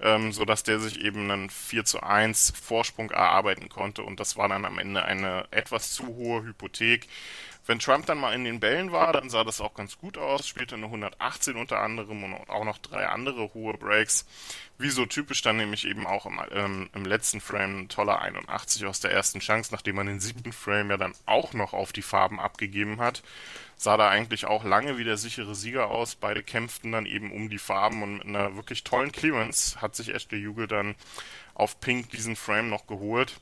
ähm, 0.00 0.32
sodass 0.32 0.62
der 0.62 0.80
sich 0.80 1.00
eben 1.00 1.30
einen 1.30 1.50
4 1.50 1.84
zu 1.84 2.02
1 2.02 2.52
Vorsprung 2.60 3.10
erarbeiten 3.10 3.68
konnte 3.68 4.02
und 4.02 4.20
das 4.20 4.36
war 4.36 4.48
dann 4.48 4.64
am 4.64 4.78
Ende 4.78 5.04
eine 5.04 5.46
etwas 5.50 5.92
zu 5.92 6.06
hohe 6.06 6.42
Hypothek. 6.44 7.08
Wenn 7.64 7.78
Trump 7.78 8.06
dann 8.06 8.18
mal 8.18 8.34
in 8.34 8.42
den 8.42 8.58
Bällen 8.58 8.90
war, 8.90 9.12
dann 9.12 9.30
sah 9.30 9.44
das 9.44 9.60
auch 9.60 9.74
ganz 9.74 9.96
gut 9.96 10.18
aus, 10.18 10.48
spielte 10.48 10.74
eine 10.74 10.86
118 10.86 11.56
unter 11.56 11.78
anderem 11.78 12.24
und 12.24 12.34
auch 12.50 12.64
noch 12.64 12.78
drei 12.78 13.06
andere 13.06 13.54
hohe 13.54 13.74
Breaks. 13.74 14.26
Wie 14.78 14.90
so 14.90 15.06
typisch 15.06 15.42
dann 15.42 15.58
nämlich 15.58 15.86
eben 15.86 16.04
auch 16.04 16.26
im, 16.26 16.40
ähm, 16.50 16.90
im 16.92 17.04
letzten 17.04 17.40
Frame 17.40 17.82
ein 17.82 17.88
toller 17.88 18.20
81 18.20 18.84
aus 18.86 18.98
der 18.98 19.12
ersten 19.12 19.38
Chance, 19.38 19.72
nachdem 19.72 19.94
man 19.94 20.08
den 20.08 20.18
siebten 20.18 20.52
Frame 20.52 20.90
ja 20.90 20.96
dann 20.96 21.14
auch 21.24 21.52
noch 21.52 21.72
auf 21.72 21.92
die 21.92 22.02
Farben 22.02 22.40
abgegeben 22.40 23.00
hat. 23.00 23.22
Sah 23.76 23.96
da 23.96 24.08
eigentlich 24.08 24.44
auch 24.44 24.64
lange 24.64 24.98
wie 24.98 25.04
der 25.04 25.16
sichere 25.16 25.54
Sieger 25.54 25.88
aus. 25.88 26.16
Beide 26.16 26.42
kämpften 26.42 26.90
dann 26.90 27.06
eben 27.06 27.30
um 27.30 27.48
die 27.48 27.58
Farben 27.58 28.02
und 28.02 28.18
mit 28.18 28.26
einer 28.26 28.56
wirklich 28.56 28.82
tollen 28.82 29.12
Clearance 29.12 29.80
hat 29.80 29.94
sich 29.94 30.12
Ashley 30.12 30.38
Jugel 30.38 30.66
dann 30.66 30.96
auf 31.54 31.78
Pink 31.78 32.10
diesen 32.10 32.34
Frame 32.34 32.70
noch 32.70 32.88
geholt. 32.88 33.40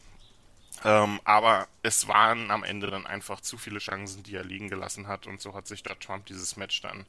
Ähm, 0.84 1.20
aber 1.25 1.68
es 1.82 2.08
waren 2.08 2.50
am 2.50 2.64
Ende 2.64 2.90
dann 2.90 3.06
einfach 3.06 3.40
zu 3.40 3.58
viele 3.58 3.78
Chancen, 3.78 4.22
die 4.22 4.34
er 4.34 4.44
liegen 4.44 4.68
gelassen 4.68 5.08
hat 5.08 5.26
und 5.26 5.40
so 5.40 5.54
hat 5.54 5.66
sich 5.66 5.82
da 5.82 5.94
Trump 5.94 6.26
dieses 6.26 6.56
Match 6.56 6.80
dann 6.80 7.04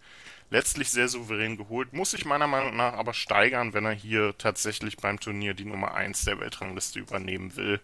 letztlich 0.49 0.89
sehr 0.89 1.07
souverän 1.07 1.57
geholt. 1.57 1.93
Muss 1.93 2.11
sich 2.11 2.25
meiner 2.25 2.47
Meinung 2.47 2.75
nach 2.75 2.93
aber 2.93 3.13
steigern, 3.13 3.73
wenn 3.73 3.85
er 3.85 3.93
hier 3.93 4.37
tatsächlich 4.37 4.97
beim 4.97 5.19
Turnier 5.19 5.53
die 5.53 5.65
Nummer 5.65 5.93
1 5.93 6.25
der 6.25 6.39
Weltrangliste 6.39 6.99
übernehmen 6.99 7.55
will, 7.55 7.79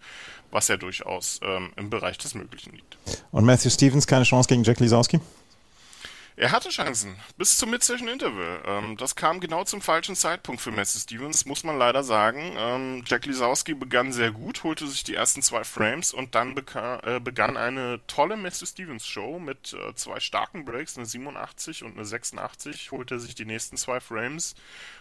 was 0.52 0.68
ja 0.68 0.78
durchaus 0.78 1.40
ähm, 1.42 1.72
im 1.78 1.90
Bereich 1.90 2.18
des 2.18 2.36
Möglichen 2.36 2.74
liegt. 2.74 2.98
Und 3.32 3.46
Matthew 3.46 3.70
Stevens 3.70 4.08
keine 4.08 4.26
Chance 4.26 4.50
gegen 4.50 4.64
Jack 4.64 4.80
Lisowski? 4.80 5.22
Er 6.40 6.52
hatte 6.52 6.70
Chancen 6.70 7.16
bis 7.38 7.58
zum 7.58 7.72
Mid-Session 7.72 8.08
Interval. 8.08 8.62
Ähm, 8.64 8.96
das 8.96 9.16
kam 9.16 9.40
genau 9.40 9.64
zum 9.64 9.82
falschen 9.82 10.16
Zeitpunkt 10.16 10.62
für 10.62 10.70
Messi 10.70 11.00
Stevens, 11.00 11.48
muss 11.48 11.64
man 11.64 11.80
leider 11.80 12.04
sagen. 12.04 12.54
Ähm, 12.56 13.04
Jack 13.08 13.26
Lisowski 13.26 13.74
begann 13.74 14.14
sehr 14.14 14.30
gut, 14.30 14.64
holte 14.64 14.86
sich 14.86 15.04
die 15.04 15.16
ersten 15.16 15.42
zwei 15.42 15.64
Frames 15.64 16.14
und 16.14 16.36
dann 16.36 16.56
äh, 16.56 17.20
begann 17.20 17.58
eine 17.58 18.02
tolle 18.06 18.38
Messi 18.38 18.68
Stevens 18.68 19.08
Show 19.08 19.40
mit 19.40 19.74
äh, 19.74 19.96
zwei 19.96 20.20
starken 20.20 20.64
Breaks, 20.64 20.96
eine 20.96 21.08
87 21.08 21.84
und 21.84 21.96
eine 21.96 22.06
86, 22.06 22.92
holte 22.92 23.20
sich 23.20 23.34
die 23.34 23.46
nächsten 23.46 23.76
zwei 23.76 24.00
Frames 24.00 24.54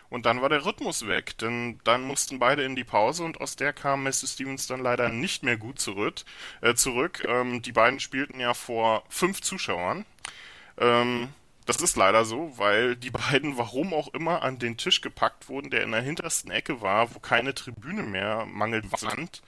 und 0.09 0.25
dann 0.25 0.41
war 0.41 0.49
der 0.49 0.65
Rhythmus 0.65 1.07
weg, 1.07 1.37
denn 1.37 1.81
dann 1.85 2.01
mussten 2.01 2.39
beide 2.39 2.63
in 2.63 2.77
die 2.77 2.85
Pause 2.85 3.25
und 3.25 3.43
aus 3.43 3.57
der 3.57 3.75
kam 3.75 4.05
Messi 4.05 4.27
Stevens 4.27 4.69
dann 4.69 4.81
leider 4.81 5.11
nicht 5.11 5.43
mehr 5.43 5.59
gut 5.59 5.81
zurück. 5.81 6.23
Äh, 6.63 6.75
zurück. 6.77 7.27
Ähm, 7.29 7.61
die 7.61 7.73
beiden 7.73 8.01
spielten 8.01 8.41
ja 8.41 8.55
vor 8.55 9.05
fünf 9.11 9.43
Zuschauern 9.43 10.07
ähm, 10.79 11.29
das 11.67 11.77
ist 11.77 11.97
leider 11.97 12.25
so, 12.25 12.53
weil 12.57 12.97
die 12.97 13.11
beiden, 13.11 13.59
warum 13.59 13.93
auch 13.93 14.09
immer, 14.15 14.43
an 14.43 14.59
den 14.59 14.77
Tisch 14.77 15.01
gepackt 15.01 15.49
wurden, 15.49 15.71
der 15.71 15.83
in 15.83 15.91
der 15.91 16.01
hintersten 16.01 16.51
Ecke 16.51 16.81
war, 16.81 17.15
wo 17.15 17.19
keine 17.19 17.55
Tribüne 17.55 18.05
mehr 18.05 18.47
mangelt 18.47 18.87
fand, 18.87 19.43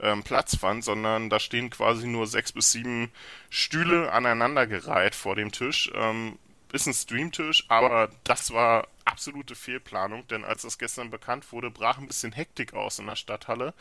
ähm, 0.00 0.22
Platz 0.22 0.56
fand, 0.56 0.84
sondern 0.84 1.30
da 1.30 1.40
stehen 1.40 1.70
quasi 1.70 2.06
nur 2.06 2.26
sechs 2.26 2.52
bis 2.52 2.72
sieben 2.72 3.10
Stühle 3.48 4.12
aneinandergereiht 4.12 5.14
vor 5.14 5.34
dem 5.34 5.50
Tisch. 5.50 5.90
Ähm, 5.94 6.38
ist 6.72 6.86
ein 6.86 6.94
Streamtisch, 6.94 7.64
aber 7.68 8.10
das 8.24 8.52
war 8.52 8.88
absolute 9.04 9.54
Fehlplanung, 9.54 10.26
denn 10.28 10.44
als 10.44 10.62
das 10.62 10.78
gestern 10.78 11.10
bekannt 11.10 11.52
wurde, 11.52 11.70
brach 11.70 11.98
ein 11.98 12.06
bisschen 12.06 12.32
Hektik 12.32 12.72
aus 12.72 12.98
in 12.98 13.06
der 13.06 13.16
Stadthalle, 13.16 13.74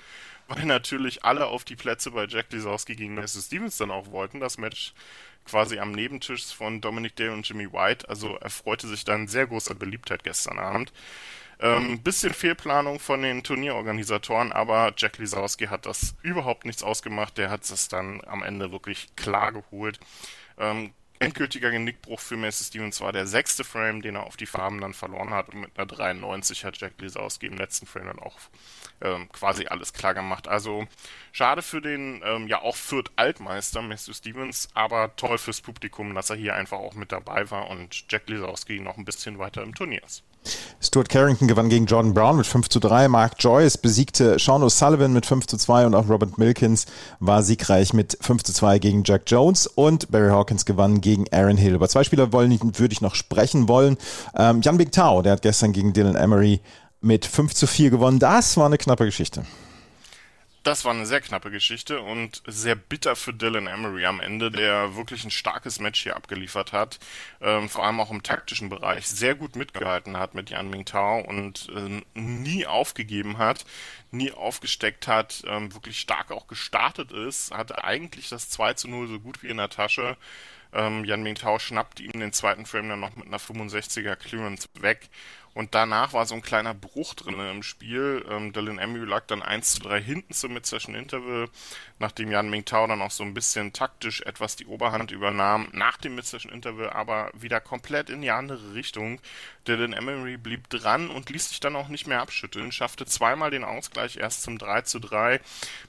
weil 0.47 0.65
natürlich 0.65 1.23
alle 1.23 1.47
auf 1.47 1.63
die 1.63 1.75
Plätze 1.75 2.11
bei 2.11 2.25
Jack 2.25 2.51
Lisowski 2.51 2.95
gegen 2.95 3.15
Messi 3.15 3.41
Stevens 3.41 3.77
dann 3.77 3.91
auch 3.91 4.11
wollten. 4.11 4.39
Das 4.39 4.57
Match 4.57 4.93
quasi 5.45 5.79
am 5.79 5.91
Nebentisch 5.91 6.53
von 6.53 6.81
Dominic 6.81 7.15
Day 7.15 7.29
und 7.29 7.47
Jimmy 7.47 7.71
White. 7.71 8.07
Also 8.09 8.35
erfreute 8.37 8.87
sich 8.87 9.03
dann 9.05 9.27
sehr 9.27 9.47
großer 9.47 9.75
Beliebtheit 9.75 10.23
gestern 10.23 10.59
Abend. 10.59 10.91
Ähm, 11.59 12.01
bisschen 12.01 12.33
Fehlplanung 12.33 12.99
von 12.99 13.21
den 13.21 13.43
Turnierorganisatoren, 13.43 14.51
aber 14.51 14.93
Jack 14.97 15.19
Lisowski 15.19 15.67
hat 15.67 15.85
das 15.85 16.15
überhaupt 16.23 16.65
nichts 16.65 16.81
ausgemacht. 16.81 17.37
Der 17.37 17.51
hat 17.51 17.69
es 17.69 17.87
dann 17.87 18.21
am 18.25 18.41
Ende 18.41 18.71
wirklich 18.71 19.15
klar 19.15 19.51
geholt. 19.51 19.99
Ähm, 20.57 20.91
endgültiger 21.21 21.71
Genickbruch 21.71 22.19
für 22.19 22.35
Macy 22.35 22.63
Stevens 22.65 22.99
war 23.01 23.11
der 23.11 23.27
sechste 23.27 23.63
Frame, 23.63 24.01
den 24.01 24.15
er 24.15 24.23
auf 24.23 24.37
die 24.37 24.45
Farben 24.45 24.81
dann 24.81 24.93
verloren 24.93 25.29
hat. 25.29 25.49
Und 25.49 25.61
mit 25.61 25.77
einer 25.77 25.85
93 25.85 26.65
hat 26.65 26.79
Jack 26.79 26.93
Lisowski 26.99 27.45
im 27.45 27.57
letzten 27.57 27.85
Frame 27.85 28.07
dann 28.07 28.19
auch 28.19 28.37
ähm, 29.01 29.29
quasi 29.31 29.67
alles 29.67 29.93
klar 29.93 30.13
gemacht. 30.13 30.47
Also 30.47 30.87
schade 31.31 31.61
für 31.61 31.81
den 31.81 32.21
ja 32.47 32.61
auch 32.61 32.75
Fürth 32.75 33.11
Altmeister 33.15 33.81
Matthew 33.81 34.13
Stevens, 34.13 34.69
aber 34.73 35.15
toll 35.15 35.37
fürs 35.37 35.61
Publikum, 35.61 36.13
dass 36.15 36.29
er 36.29 36.35
hier 36.35 36.55
einfach 36.55 36.79
auch 36.79 36.95
mit 36.95 37.11
dabei 37.11 37.49
war 37.51 37.69
und 37.69 38.05
Jack 38.09 38.27
Lisowski 38.27 38.79
noch 38.79 38.97
ein 38.97 39.05
bisschen 39.05 39.39
weiter 39.39 39.63
im 39.63 39.75
Turnier 39.75 40.03
ist. 40.03 40.23
Stuart 40.81 41.09
Carrington 41.09 41.47
gewann 41.47 41.69
gegen 41.69 41.85
Jordan 41.85 42.13
Brown 42.13 42.37
mit 42.37 42.47
5 42.47 42.67
zu 42.69 42.79
3. 42.79 43.07
Mark 43.07 43.35
Joyce 43.37 43.77
besiegte 43.77 44.39
Sean 44.39 44.63
O'Sullivan 44.63 45.09
mit 45.09 45.25
5 45.25 45.45
zu 45.45 45.57
2 45.57 45.85
und 45.85 45.95
auch 45.95 46.09
Robert 46.09 46.37
Milkins 46.37 46.85
war 47.19 47.43
siegreich 47.43 47.93
mit 47.93 48.17
5 48.19 48.43
zu 48.43 48.53
2 48.53 48.79
gegen 48.79 49.03
Jack 49.03 49.23
Jones 49.27 49.67
und 49.67 50.09
Barry 50.11 50.31
Hawkins 50.31 50.65
gewann 50.65 50.99
gegen 50.99 51.25
Aaron 51.31 51.57
Hill. 51.57 51.75
Über 51.75 51.87
zwei 51.87 52.03
Spieler 52.03 52.33
wollen, 52.33 52.59
würde 52.77 52.93
ich 52.93 53.01
noch 53.01 53.15
sprechen 53.15 53.67
wollen. 53.67 53.97
Ähm, 54.35 54.61
Jan 54.61 54.77
Big 54.77 54.91
Tao, 54.91 55.21
der 55.21 55.33
hat 55.33 55.43
gestern 55.43 55.71
gegen 55.71 55.93
Dylan 55.93 56.15
Emery 56.15 56.61
mit 57.01 57.25
5 57.25 57.53
zu 57.53 57.67
4 57.67 57.91
gewonnen. 57.91 58.19
Das 58.19 58.57
war 58.57 58.65
eine 58.65 58.77
knappe 58.77 59.05
Geschichte. 59.05 59.43
Das 60.63 60.85
war 60.85 60.93
eine 60.93 61.07
sehr 61.07 61.21
knappe 61.21 61.49
Geschichte 61.49 62.01
und 62.01 62.43
sehr 62.45 62.75
bitter 62.75 63.15
für 63.15 63.33
Dylan 63.33 63.65
Emery 63.65 64.05
am 64.05 64.19
Ende, 64.19 64.51
der 64.51 64.95
wirklich 64.95 65.23
ein 65.23 65.31
starkes 65.31 65.79
Match 65.79 66.03
hier 66.03 66.15
abgeliefert 66.15 66.71
hat, 66.71 66.99
ähm, 67.41 67.67
vor 67.67 67.83
allem 67.83 67.99
auch 67.99 68.11
im 68.11 68.21
taktischen 68.21 68.69
Bereich 68.69 69.07
sehr 69.07 69.33
gut 69.33 69.55
mitgehalten 69.55 70.17
hat 70.17 70.35
mit 70.35 70.51
Yan 70.51 70.69
Mingtao 70.69 71.19
und 71.21 71.67
äh, 71.75 72.03
nie 72.13 72.67
aufgegeben 72.67 73.39
hat, 73.39 73.65
nie 74.11 74.31
aufgesteckt 74.31 75.07
hat, 75.07 75.41
ähm, 75.47 75.73
wirklich 75.73 75.99
stark 75.99 76.31
auch 76.31 76.45
gestartet 76.45 77.11
ist, 77.11 77.49
hatte 77.49 77.83
eigentlich 77.83 78.29
das 78.29 78.49
2 78.51 78.75
zu 78.75 78.87
0 78.87 79.07
so 79.07 79.19
gut 79.19 79.41
wie 79.41 79.47
in 79.47 79.57
der 79.57 79.69
Tasche. 79.69 80.15
Ähm, 80.73 81.05
Yan 81.05 81.23
Mingtao 81.23 81.57
schnappt 81.57 81.99
ihm 81.99 82.11
den 82.11 82.33
zweiten 82.33 82.67
Frame 82.67 82.89
dann 82.89 82.99
noch 82.99 83.15
mit 83.15 83.25
einer 83.25 83.39
65er 83.39 84.15
Clearance 84.15 84.69
weg 84.79 85.09
und 85.53 85.75
danach 85.75 86.13
war 86.13 86.25
so 86.25 86.35
ein 86.35 86.41
kleiner 86.41 86.73
Bruch 86.73 87.13
drin 87.13 87.39
im 87.39 87.63
Spiel. 87.63 88.25
Ähm, 88.29 88.53
Dylan 88.53 88.79
Emery 88.79 89.05
lag 89.05 89.25
dann 89.27 89.41
1 89.41 89.73
zu 89.73 89.81
3 89.81 90.01
hinten 90.01 90.33
zum 90.33 90.53
Mid-Session 90.53 90.95
Interval, 90.95 91.49
nachdem 91.99 92.31
Jan 92.31 92.49
Mingtao 92.49 92.87
dann 92.87 93.01
auch 93.01 93.11
so 93.11 93.23
ein 93.23 93.33
bisschen 93.33 93.73
taktisch 93.73 94.21
etwas 94.21 94.55
die 94.55 94.65
Oberhand 94.65 95.11
übernahm. 95.11 95.67
Nach 95.73 95.97
dem 95.97 96.15
Mid-Session 96.15 96.51
Interval 96.51 96.89
aber 96.91 97.31
wieder 97.33 97.59
komplett 97.59 98.09
in 98.09 98.21
die 98.21 98.31
andere 98.31 98.73
Richtung. 98.73 99.19
Dylan 99.67 99.93
Emery 99.93 100.37
blieb 100.37 100.69
dran 100.69 101.09
und 101.09 101.29
ließ 101.29 101.49
sich 101.49 101.59
dann 101.59 101.75
auch 101.75 101.89
nicht 101.89 102.07
mehr 102.07 102.21
abschütteln, 102.21 102.71
schaffte 102.71 103.05
zweimal 103.05 103.51
den 103.51 103.63
Ausgleich 103.63 104.17
erst 104.17 104.43
zum 104.43 104.57
3 104.57 104.81
zu 104.83 104.99
3 104.99 105.41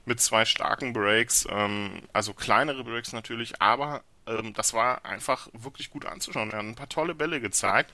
mit 0.04 0.21
zwei 0.21 0.45
starken 0.45 0.92
Breaks, 0.92 1.47
ähm, 1.49 2.02
also 2.12 2.35
kleinere 2.35 2.83
Breaks 2.83 3.12
natürlich, 3.12 3.62
aber 3.62 4.02
ähm, 4.26 4.52
das 4.54 4.75
war 4.75 5.04
einfach 5.04 5.49
wirklich 5.52 5.90
gut 5.90 6.07
anzuschauen. 6.07 6.50
Er 6.50 6.59
hat 6.59 6.64
ein 6.64 6.75
paar 6.75 6.88
tolle 6.88 7.14
Bälle 7.14 7.40
gezeigt. 7.40 7.92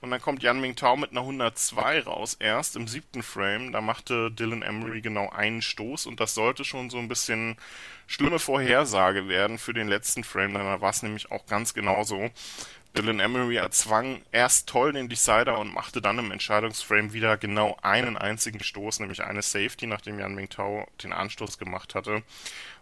Und 0.00 0.10
dann 0.10 0.20
kommt 0.20 0.42
Yan 0.42 0.60
Mingtao 0.60 0.96
mit 0.96 1.12
einer 1.12 1.20
102 1.20 2.00
raus, 2.00 2.36
erst 2.38 2.76
im 2.76 2.88
siebten 2.88 3.22
Frame. 3.22 3.72
Da 3.72 3.80
machte 3.80 4.30
Dylan 4.30 4.62
Emery 4.62 5.00
genau 5.00 5.30
einen 5.30 5.62
Stoß 5.62 6.06
und 6.06 6.20
das 6.20 6.34
sollte 6.34 6.64
schon 6.64 6.90
so 6.90 6.98
ein 6.98 7.08
bisschen 7.08 7.56
schlimme 8.06 8.38
Vorhersage 8.38 9.28
werden 9.28 9.58
für 9.58 9.72
den 9.72 9.88
letzten 9.88 10.24
Frame. 10.24 10.54
Da 10.54 10.80
war 10.80 10.90
es 10.90 11.02
nämlich 11.02 11.30
auch 11.30 11.46
ganz 11.46 11.74
genauso. 11.74 12.30
Dylan 12.96 13.18
Emery 13.18 13.56
erzwang 13.56 14.22
erst 14.30 14.68
toll 14.68 14.92
den 14.92 15.08
Decider 15.08 15.58
und 15.58 15.74
machte 15.74 16.00
dann 16.00 16.20
im 16.20 16.30
Entscheidungsframe 16.30 17.12
wieder 17.12 17.36
genau 17.36 17.76
einen 17.82 18.16
einzigen 18.16 18.62
Stoß, 18.62 19.00
nämlich 19.00 19.24
eine 19.24 19.42
Safety, 19.42 19.88
nachdem 19.88 20.20
Yan 20.20 20.36
Mingtao 20.36 20.86
den 21.02 21.12
Anstoß 21.12 21.58
gemacht 21.58 21.96
hatte. 21.96 22.22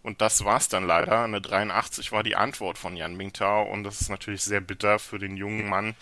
Und 0.03 0.21
das 0.21 0.45
war's 0.45 0.69
dann 0.69 0.87
leider. 0.87 1.25
Eine 1.25 1.41
83 1.41 2.13
war 2.13 2.23
die 2.23 2.37
Antwort 2.37 2.77
von 2.77 2.95
Yan 2.95 3.17
Mingtao 3.17 3.63
und 3.63 3.85
das 3.85 4.03
ist 4.03 4.11
natürlich 4.11 4.43
sehr 4.43 4.61
bitter 4.61 4.99
für 4.99 5.19
den 5.19 5.39
jungen 5.39 5.67
Mann, 5.67 5.95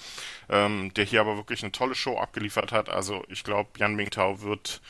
ähm, 0.49 0.93
der 0.95 1.05
hier 1.05 1.21
aber 1.21 1.37
wirklich 1.37 1.63
eine 1.63 1.71
tolle 1.71 1.95
Show 1.95 2.19
abgeliefert 2.19 2.73
hat. 2.73 2.89
Also 2.89 3.25
ich 3.29 3.45
glaube, 3.45 3.71
Yan 3.79 3.95
Mingtao 3.95 4.43
wird 4.43 4.81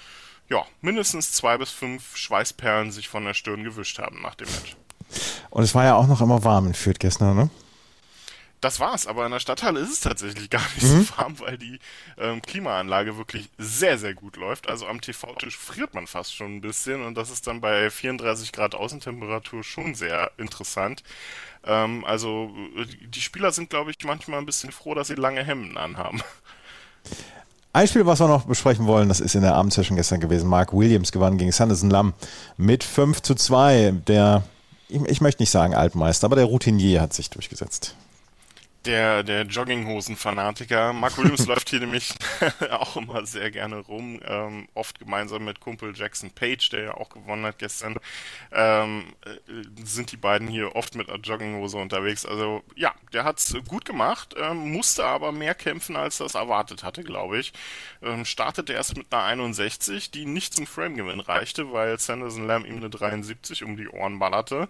ja 0.51 0.65
mindestens 0.81 1.33
zwei 1.33 1.57
bis 1.59 1.71
fünf 1.71 2.17
Schweißperlen 2.17 2.93
sich 2.93 3.09
von 3.09 3.25
der 3.25 3.35
Stirn 3.35 3.65
gewischt 3.65 3.99
haben 3.99 4.21
nach 4.23 4.35
dem 4.35 4.49
Match. 4.49 4.77
Und 5.51 5.63
es 5.63 5.75
war 5.75 5.85
ja 5.85 5.95
auch 5.95 6.07
noch 6.07 6.21
immer 6.21 6.45
warm 6.45 6.67
in 6.67 6.75
Fürth 6.75 7.01
gestern, 7.01 7.37
ne? 7.37 7.51
das 8.61 8.79
war's, 8.79 9.07
aber 9.07 9.25
in 9.25 9.33
der 9.33 9.41
Stadthalle 9.41 9.81
ist 9.81 9.91
es 9.91 10.01
tatsächlich 10.01 10.51
gar 10.51 10.63
nicht 10.75 10.83
mhm. 10.83 11.03
so 11.03 11.17
warm, 11.17 11.41
weil 11.41 11.57
die 11.57 11.79
ähm, 12.19 12.43
Klimaanlage 12.43 13.17
wirklich 13.17 13.49
sehr, 13.57 13.99
sehr 13.99 14.15
gut 14.15 14.37
läuft. 14.37 14.69
Also 14.69 14.87
am 14.87 15.01
TV-Tisch 15.01 15.57
friert 15.57 15.95
man 15.95 16.07
fast 16.07 16.35
schon 16.35 16.57
ein 16.57 16.61
bisschen 16.61 17.05
und 17.05 17.15
das 17.15 17.31
ist 17.31 17.47
dann 17.47 17.61
bei 17.61 17.91
34 17.91 18.53
Grad 18.53 18.75
Außentemperatur 18.75 19.65
schon 19.65 19.95
sehr 19.95 20.31
interessant. 20.37 21.03
Ähm, 21.65 22.05
also 22.05 22.55
die 23.07 23.21
Spieler 23.23 23.51
sind, 23.53 23.71
glaube 23.71 23.93
ich, 23.93 24.05
manchmal 24.05 24.41
ein 24.41 24.47
bisschen 24.47 24.73
froh, 24.73 24.95
dass 24.95 25.09
sie 25.09 25.15
lange 25.15 25.43
Hemden 25.43 25.79
anhaben. 25.79 26.23
Ein 27.73 27.87
Spiel, 27.87 28.05
was 28.05 28.19
wir 28.19 28.27
noch 28.27 28.47
besprechen 28.47 28.87
wollen, 28.87 29.09
das 29.09 29.21
ist 29.21 29.37
in 29.37 29.43
der 29.43 29.55
Abendsession 29.55 29.97
gestern 29.97 30.19
gewesen. 30.19 30.49
Mark 30.49 30.73
Williams 30.73 31.13
gewann 31.13 31.39
gegen 31.39 31.53
Sanderson 31.53 31.89
Lam 31.91 32.15
mit 32.57 32.83
5 32.83 33.23
zu 33.23 33.37
2. 33.37 33.95
Der, 34.09 34.43
ich, 34.89 35.01
ich 35.03 35.21
möchte 35.21 35.41
nicht 35.41 35.51
sagen 35.51 35.75
Altmeister, 35.75 36.25
aber 36.25 36.35
der 36.35 36.47
Routinier 36.47 37.01
hat 37.01 37.13
sich 37.13 37.31
durchgesetzt 37.31 37.95
der, 38.85 39.23
der 39.23 39.43
Jogginghosen-Fanatiker. 39.43 40.93
Mark 40.93 41.19
Williams 41.19 41.47
läuft 41.49 41.71
hier 41.71 41.81
nämlich 41.81 42.15
auch 42.71 42.97
immer 42.97 43.27
sehr 43.27 43.51
gerne 43.51 43.79
rum, 43.79 44.21
ähm, 44.25 44.69
oft 44.75 44.99
gemeinsam 44.99 45.45
mit 45.45 45.61
Kumpel 45.61 45.93
Jackson 45.95 46.31
Page, 46.31 46.71
der 46.71 46.83
ja 46.83 46.95
auch 46.95 47.11
gewonnen 47.11 47.45
hat 47.45 47.59
gestern, 47.59 47.97
ähm, 48.53 49.13
äh, 49.25 49.85
sind 49.85 50.13
die 50.13 50.17
beiden 50.17 50.49
hier 50.49 50.77
oft 50.77 50.95
mit 50.95 51.09
einer 51.09 51.19
Jogginghose 51.19 51.77
unterwegs. 51.77 52.25
Also 52.25 52.63
ja, 52.75 52.95
der 53.13 53.25
hat's 53.25 53.55
gut 53.69 53.85
gemacht, 53.85 54.35
ähm, 54.39 54.73
musste 54.73 55.05
aber 55.05 55.33
mehr 55.33 55.55
kämpfen, 55.55 55.97
als 55.97 56.19
das 56.19 56.35
erwartet 56.35 56.83
hatte, 56.83 57.05
glaube 57.05 57.39
ich. 57.39 57.53
Ähm, 58.03 58.25
startete 58.25 58.73
erst 58.73 58.97
mit 58.97 59.13
einer 59.13 59.25
61, 59.25 60.11
die 60.11 60.25
nicht 60.25 60.55
zum 60.55 60.67
Frame-Gewinn 60.67 61.21
reichte, 61.21 61.73
weil 61.73 61.99
Sanderson 61.99 62.47
Lamb 62.47 62.67
ihm 62.67 62.77
eine 62.77 62.89
73 62.91 63.65
um 63.65 63.77
die 63.77 63.89
Ohren 63.89 64.19
ballerte. 64.19 64.69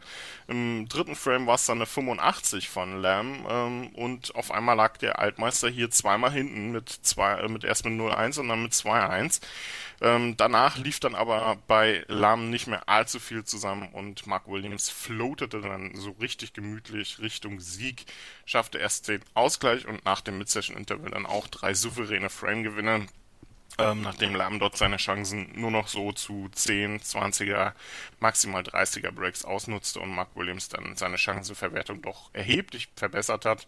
Im 0.49 0.89
dritten 0.89 1.15
Frame 1.15 1.47
war 1.47 1.55
es 1.55 1.67
dann 1.67 1.79
eine 1.79 1.87
85 1.87 2.69
von 2.69 3.01
Lamb 3.01 3.47
ähm, 3.49 3.91
und 4.01 4.35
auf 4.35 4.51
einmal 4.51 4.77
lag 4.77 4.97
der 4.97 5.19
Altmeister 5.19 5.69
hier 5.69 5.91
zweimal 5.91 6.33
hinten 6.33 6.73
mit 6.73 6.89
zwei, 6.89 7.35
äh, 7.35 7.49
mit 7.49 7.65
erst 7.65 7.85
mit 7.85 7.93
0-1 7.93 8.41
und 8.41 8.49
dann 8.49 8.63
mit 8.63 8.73
2-1. 8.73 9.43
Ähm, 10.01 10.39
danach 10.39 10.79
lief 10.79 11.01
dann 11.01 11.15
aber 11.15 11.59
bei 11.67 12.03
Lam 12.09 12.49
nicht 12.49 12.67
mehr 12.67 12.89
allzu 12.89 13.21
viel 13.21 13.45
zusammen 13.45 13.91
und 13.93 14.27
Mark 14.27 14.49
Williams 14.49 14.89
floatete 14.89 15.61
dann 15.61 15.95
so 15.95 16.13
richtig 16.13 16.55
gemütlich 16.55 17.19
Richtung 17.19 17.61
Sieg, 17.61 18.07
schaffte 18.47 18.79
erst 18.79 19.09
den 19.09 19.21
Ausgleich 19.35 19.87
und 19.87 20.03
nach 20.07 20.23
dem 20.23 20.39
Mid-Session-Interval 20.39 21.11
dann 21.11 21.27
auch 21.27 21.47
drei 21.49 21.75
souveräne 21.75 22.31
Frame-Gewinne. 22.31 23.07
Ähm, 23.81 24.03
nachdem 24.03 24.35
Lam 24.35 24.59
dort 24.59 24.77
seine 24.77 24.97
Chancen 24.97 25.51
nur 25.55 25.71
noch 25.71 25.89
so 25.89 26.13
zu 26.13 26.49
10, 26.53 27.01
20er, 27.01 27.73
maximal 28.21 28.63
30er 28.63 29.11
Breaks 29.11 29.45
ausnutzte 29.45 30.01
und 30.01 30.11
Mark 30.11 30.29
Williams 30.35 30.69
dann 30.69 30.97
seine 30.97 31.19
Chancenverwertung 31.19 32.03
doch 32.03 32.31
erheblich 32.33 32.89
verbessert 32.97 33.45
hat. 33.45 33.67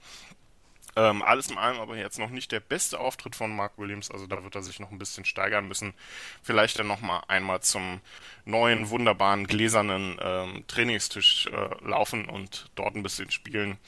Ähm, 0.95 1.23
alles 1.23 1.51
in 1.51 1.57
allem 1.57 1.81
aber 1.81 1.97
jetzt 1.97 2.19
noch 2.19 2.29
nicht 2.29 2.53
der 2.53 2.61
beste 2.61 3.01
Auftritt 3.01 3.35
von 3.35 3.55
Mark 3.55 3.79
Williams, 3.79 4.11
also 4.11 4.27
da 4.27 4.43
wird 4.45 4.55
er 4.55 4.63
sich 4.63 4.79
noch 4.79 4.91
ein 4.91 4.99
bisschen 4.99 5.25
steigern 5.25 5.67
müssen. 5.67 5.95
Vielleicht 6.43 6.79
dann 6.79 6.87
nochmal 6.87 7.23
einmal 7.29 7.61
zum 7.63 8.01
neuen, 8.45 8.91
wunderbaren, 8.91 9.47
gläsernen 9.47 10.19
ähm, 10.21 10.65
Trainingstisch 10.67 11.47
äh, 11.47 11.89
laufen 11.89 12.29
und 12.29 12.71
dort 12.75 12.95
ein 12.95 13.03
bisschen 13.03 13.31
spielen. 13.31 13.79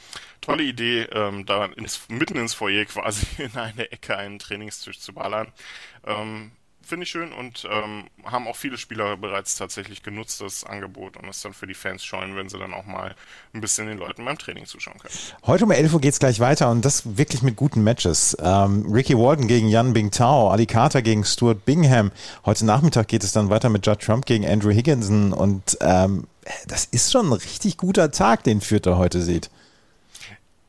Tolle 0.40 0.62
Idee, 0.62 1.02
ähm, 1.12 1.44
da 1.44 1.66
ins, 1.66 2.08
mitten 2.08 2.37
ins 2.38 2.54
Foyer 2.54 2.87
quasi 2.87 3.26
in 3.42 3.56
eine 3.56 3.90
Ecke 3.92 4.16
einen 4.16 4.38
Trainingstisch 4.38 5.00
zu 5.00 5.12
ballern. 5.12 5.52
Ähm, 6.06 6.52
finde 6.84 7.04
ich 7.04 7.10
schön 7.10 7.32
und 7.32 7.66
ähm, 7.70 8.04
haben 8.24 8.46
auch 8.46 8.56
viele 8.56 8.78
Spieler 8.78 9.16
bereits 9.16 9.56
tatsächlich 9.56 10.02
genutzt, 10.02 10.40
das 10.40 10.64
Angebot 10.64 11.16
und 11.16 11.28
es 11.28 11.40
dann 11.42 11.52
für 11.52 11.66
die 11.66 11.74
Fans 11.74 12.04
scheuen, 12.04 12.36
wenn 12.36 12.48
sie 12.48 12.58
dann 12.58 12.74
auch 12.74 12.86
mal 12.86 13.14
ein 13.52 13.60
bisschen 13.60 13.86
den 13.86 13.98
Leuten 13.98 14.24
beim 14.24 14.38
Training 14.38 14.66
zuschauen 14.66 14.98
können. 14.98 15.14
Heute 15.46 15.64
um 15.64 15.70
11 15.70 15.94
Uhr 15.94 16.00
geht 16.00 16.12
es 16.12 16.18
gleich 16.18 16.40
weiter 16.40 16.70
und 16.70 16.84
das 16.84 17.16
wirklich 17.16 17.42
mit 17.42 17.56
guten 17.56 17.82
Matches. 17.82 18.36
Ähm, 18.40 18.86
Ricky 18.92 19.16
Walton 19.16 19.48
gegen 19.48 19.68
Jan 19.68 19.92
Bingtao, 19.92 20.50
Ali 20.50 20.66
Carter 20.66 21.02
gegen 21.02 21.24
Stuart 21.24 21.64
Bingham. 21.64 22.12
Heute 22.44 22.64
Nachmittag 22.64 23.08
geht 23.08 23.24
es 23.24 23.32
dann 23.32 23.50
weiter 23.50 23.68
mit 23.68 23.86
Judd 23.86 24.00
Trump 24.00 24.26
gegen 24.26 24.46
Andrew 24.46 24.70
Higginson 24.70 25.32
und 25.32 25.78
ähm, 25.80 26.26
das 26.66 26.84
ist 26.84 27.12
schon 27.12 27.28
ein 27.28 27.32
richtig 27.32 27.78
guter 27.78 28.10
Tag, 28.10 28.44
den 28.44 28.60
Fürther 28.60 28.98
heute 28.98 29.22
sieht. 29.22 29.50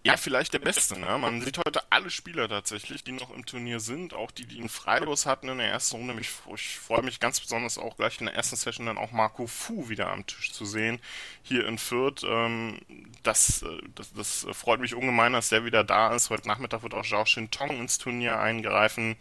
Ja, 0.06 0.18
vielleicht 0.18 0.54
der 0.54 0.60
beste. 0.60 1.00
Ne? 1.00 1.18
Man 1.18 1.42
sieht 1.42 1.58
heute 1.58 1.82
alle 1.90 2.12
Spieler 2.12 2.48
tatsächlich, 2.48 3.04
die 3.04 3.12
noch 3.12 3.32
im 3.32 3.44
Turnier 3.44 3.80
sind, 3.80 4.14
auch 4.14 4.30
die, 4.30 4.46
die 4.46 4.60
einen 4.60 4.70
Freilos 4.70 5.26
hatten 5.26 5.50
in 5.50 5.58
der 5.58 5.68
ersten 5.68 5.96
Runde. 5.96 6.14
Ich, 6.22 6.30
ich 6.54 6.78
freue 6.78 7.02
mich 7.02 7.20
ganz 7.20 7.40
besonders 7.40 7.80
auch 7.80 7.98
gleich 7.98 8.20
in 8.20 8.28
der 8.28 8.36
ersten 8.36 8.56
Session 8.56 8.86
dann 8.86 9.00
auch 9.00 9.12
Marco 9.12 9.48
Fu 9.48 9.90
wieder 9.90 10.12
am 10.12 10.24
Tisch 10.28 10.52
zu 10.52 10.64
sehen, 10.64 11.00
hier 11.42 11.68
in 11.68 11.80
Fürth. 11.80 12.24
Ähm, 12.24 12.78
das, 13.24 13.64
äh, 13.64 13.80
das, 13.96 14.14
das 14.14 14.46
freut 14.52 14.80
mich 14.80 14.94
ungemein, 14.94 15.34
dass 15.34 15.50
der 15.50 15.66
wieder 15.66 15.84
da 15.84 16.14
ist. 16.14 16.30
Heute 16.30 16.48
Nachmittag 16.48 16.84
wird 16.84 16.94
auch 16.94 17.04
Zhao 17.04 17.26
Tong 17.50 17.80
ins 17.80 17.98
Turnier 17.98 18.40
eingreifen 18.40 19.16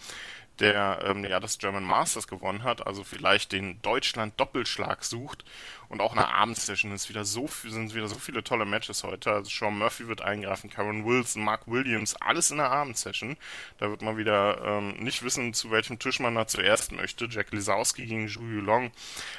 der 0.60 1.00
ähm, 1.04 1.24
ja 1.24 1.40
das 1.40 1.58
German 1.58 1.82
Masters 1.82 2.28
gewonnen 2.28 2.62
hat, 2.62 2.86
also 2.86 3.02
vielleicht 3.02 3.50
den 3.50 3.82
Deutschland 3.82 4.38
Doppelschlag 4.38 5.02
sucht 5.02 5.44
und 5.88 6.00
auch 6.00 6.12
eine 6.12 6.28
Abendsession 6.28 6.92
ist 6.92 7.08
so 7.24 7.48
sind 7.48 7.94
wieder 7.94 8.08
so 8.08 8.18
viele 8.18 8.42
tolle 8.42 8.64
Matches 8.64 9.04
heute. 9.04 9.32
Also 9.32 9.50
Sean 9.50 9.78
Murphy 9.78 10.08
wird 10.08 10.22
eingreifen, 10.22 10.70
Karen 10.70 11.04
Wilson, 11.04 11.44
Mark 11.44 11.62
Williams, 11.66 12.16
alles 12.16 12.50
in 12.50 12.58
der 12.58 12.70
Abendsession. 12.70 13.36
Da 13.78 13.90
wird 13.90 14.02
man 14.02 14.16
wieder 14.16 14.60
ähm, 14.64 14.96
nicht 14.98 15.22
wissen, 15.22 15.54
zu 15.54 15.70
welchem 15.70 15.98
Tisch 15.98 16.20
man 16.20 16.34
da 16.34 16.46
zuerst 16.46 16.92
möchte. 16.92 17.26
Jack 17.26 17.52
Lisowski 17.52 18.06
gegen 18.06 18.28
Zhu 18.28 18.42
Yulong. 18.42 18.90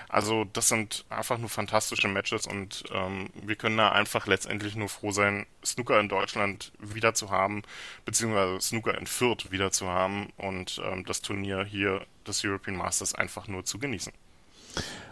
Also 0.09 0.45
das 0.45 0.69
sind 0.69 1.05
einfach 1.09 1.37
nur 1.37 1.49
fantastische 1.49 2.07
Matches 2.07 2.47
und 2.47 2.83
ähm, 2.91 3.29
wir 3.33 3.55
können 3.55 3.77
da 3.77 3.91
einfach 3.91 4.27
letztendlich 4.27 4.75
nur 4.75 4.89
froh 4.89 5.11
sein, 5.11 5.45
Snooker 5.63 5.99
in 5.99 6.09
Deutschland 6.09 6.71
wieder 6.79 7.13
zu 7.13 7.31
haben, 7.31 7.63
beziehungsweise 8.05 8.61
Snooker 8.61 8.97
in 8.97 9.07
Fürth 9.07 9.51
wieder 9.51 9.71
zu 9.71 9.87
haben 9.87 10.31
und 10.37 10.81
ähm, 10.83 11.05
das 11.05 11.21
Turnier 11.21 11.63
hier 11.63 12.05
des 12.27 12.43
European 12.43 12.77
Masters 12.77 13.15
einfach 13.15 13.47
nur 13.47 13.65
zu 13.65 13.79
genießen. 13.79 14.13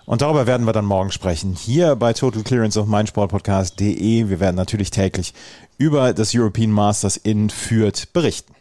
Und 0.06 0.22
darüber 0.22 0.48
werden 0.48 0.66
wir 0.66 0.74
dann 0.74 0.86
morgen 0.86 1.12
sprechen. 1.12 1.56
Hier 1.56 1.96
bei 1.96 2.14
Total 2.14 2.44
Clearance 2.44 2.80
auf 2.80 2.88
meinsportpodcast.de. 2.88 4.30
Wir 4.30 4.40
werden 4.40 4.56
natürlich 4.56 4.92
täglich 4.92 5.34
über 5.78 6.14
das 6.14 6.36
European 6.36 6.72
Masters 6.72 7.18
in 7.18 7.50
Fürth 7.50 8.12
berichten. 8.12 8.54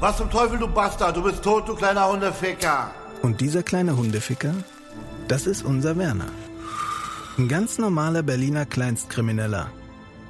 Was 0.00 0.16
zum 0.16 0.30
Teufel, 0.30 0.58
du 0.58 0.66
Bastard? 0.66 1.16
Du 1.16 1.22
bist 1.22 1.42
tot, 1.42 1.68
du 1.68 1.74
kleiner 1.74 2.10
Hundeficker. 2.10 2.90
Und 3.22 3.40
dieser 3.40 3.62
kleine 3.62 3.96
Hundeficker, 3.96 4.54
das 5.28 5.46
ist 5.46 5.62
unser 5.62 5.96
Werner. 5.98 6.30
Ein 7.38 7.48
ganz 7.48 7.78
normaler 7.78 8.22
Berliner 8.22 8.66
Kleinstkrimineller, 8.66 9.70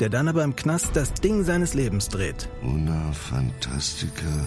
der 0.01 0.09
dann 0.09 0.29
aber 0.29 0.45
im 0.45 0.57
Knast 0.57 0.91
das 0.95 1.15
Ding 1.15 1.45
seines 1.45 1.75
Lebens 1.75 2.09
dreht. 2.09 2.49
Una 2.63 3.13
Fantastica 3.13 4.47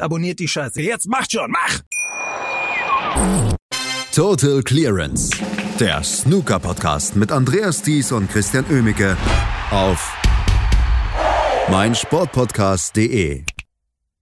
abonniert 0.00 0.38
die 0.38 0.48
Scheiße. 0.48 0.80
Jetzt 0.82 1.08
macht 1.08 1.32
schon, 1.32 1.50
mach! 1.50 1.80
Total 4.14 4.62
Clearance. 4.62 5.30
Der 5.78 6.02
Snooker-Podcast 6.02 7.16
mit 7.16 7.32
Andreas 7.32 7.80
Thies 7.82 8.12
und 8.12 8.30
Christian 8.30 8.64
Ömicke 8.70 9.16
auf 9.70 10.16
meinsportpodcast.de. 11.70 13.44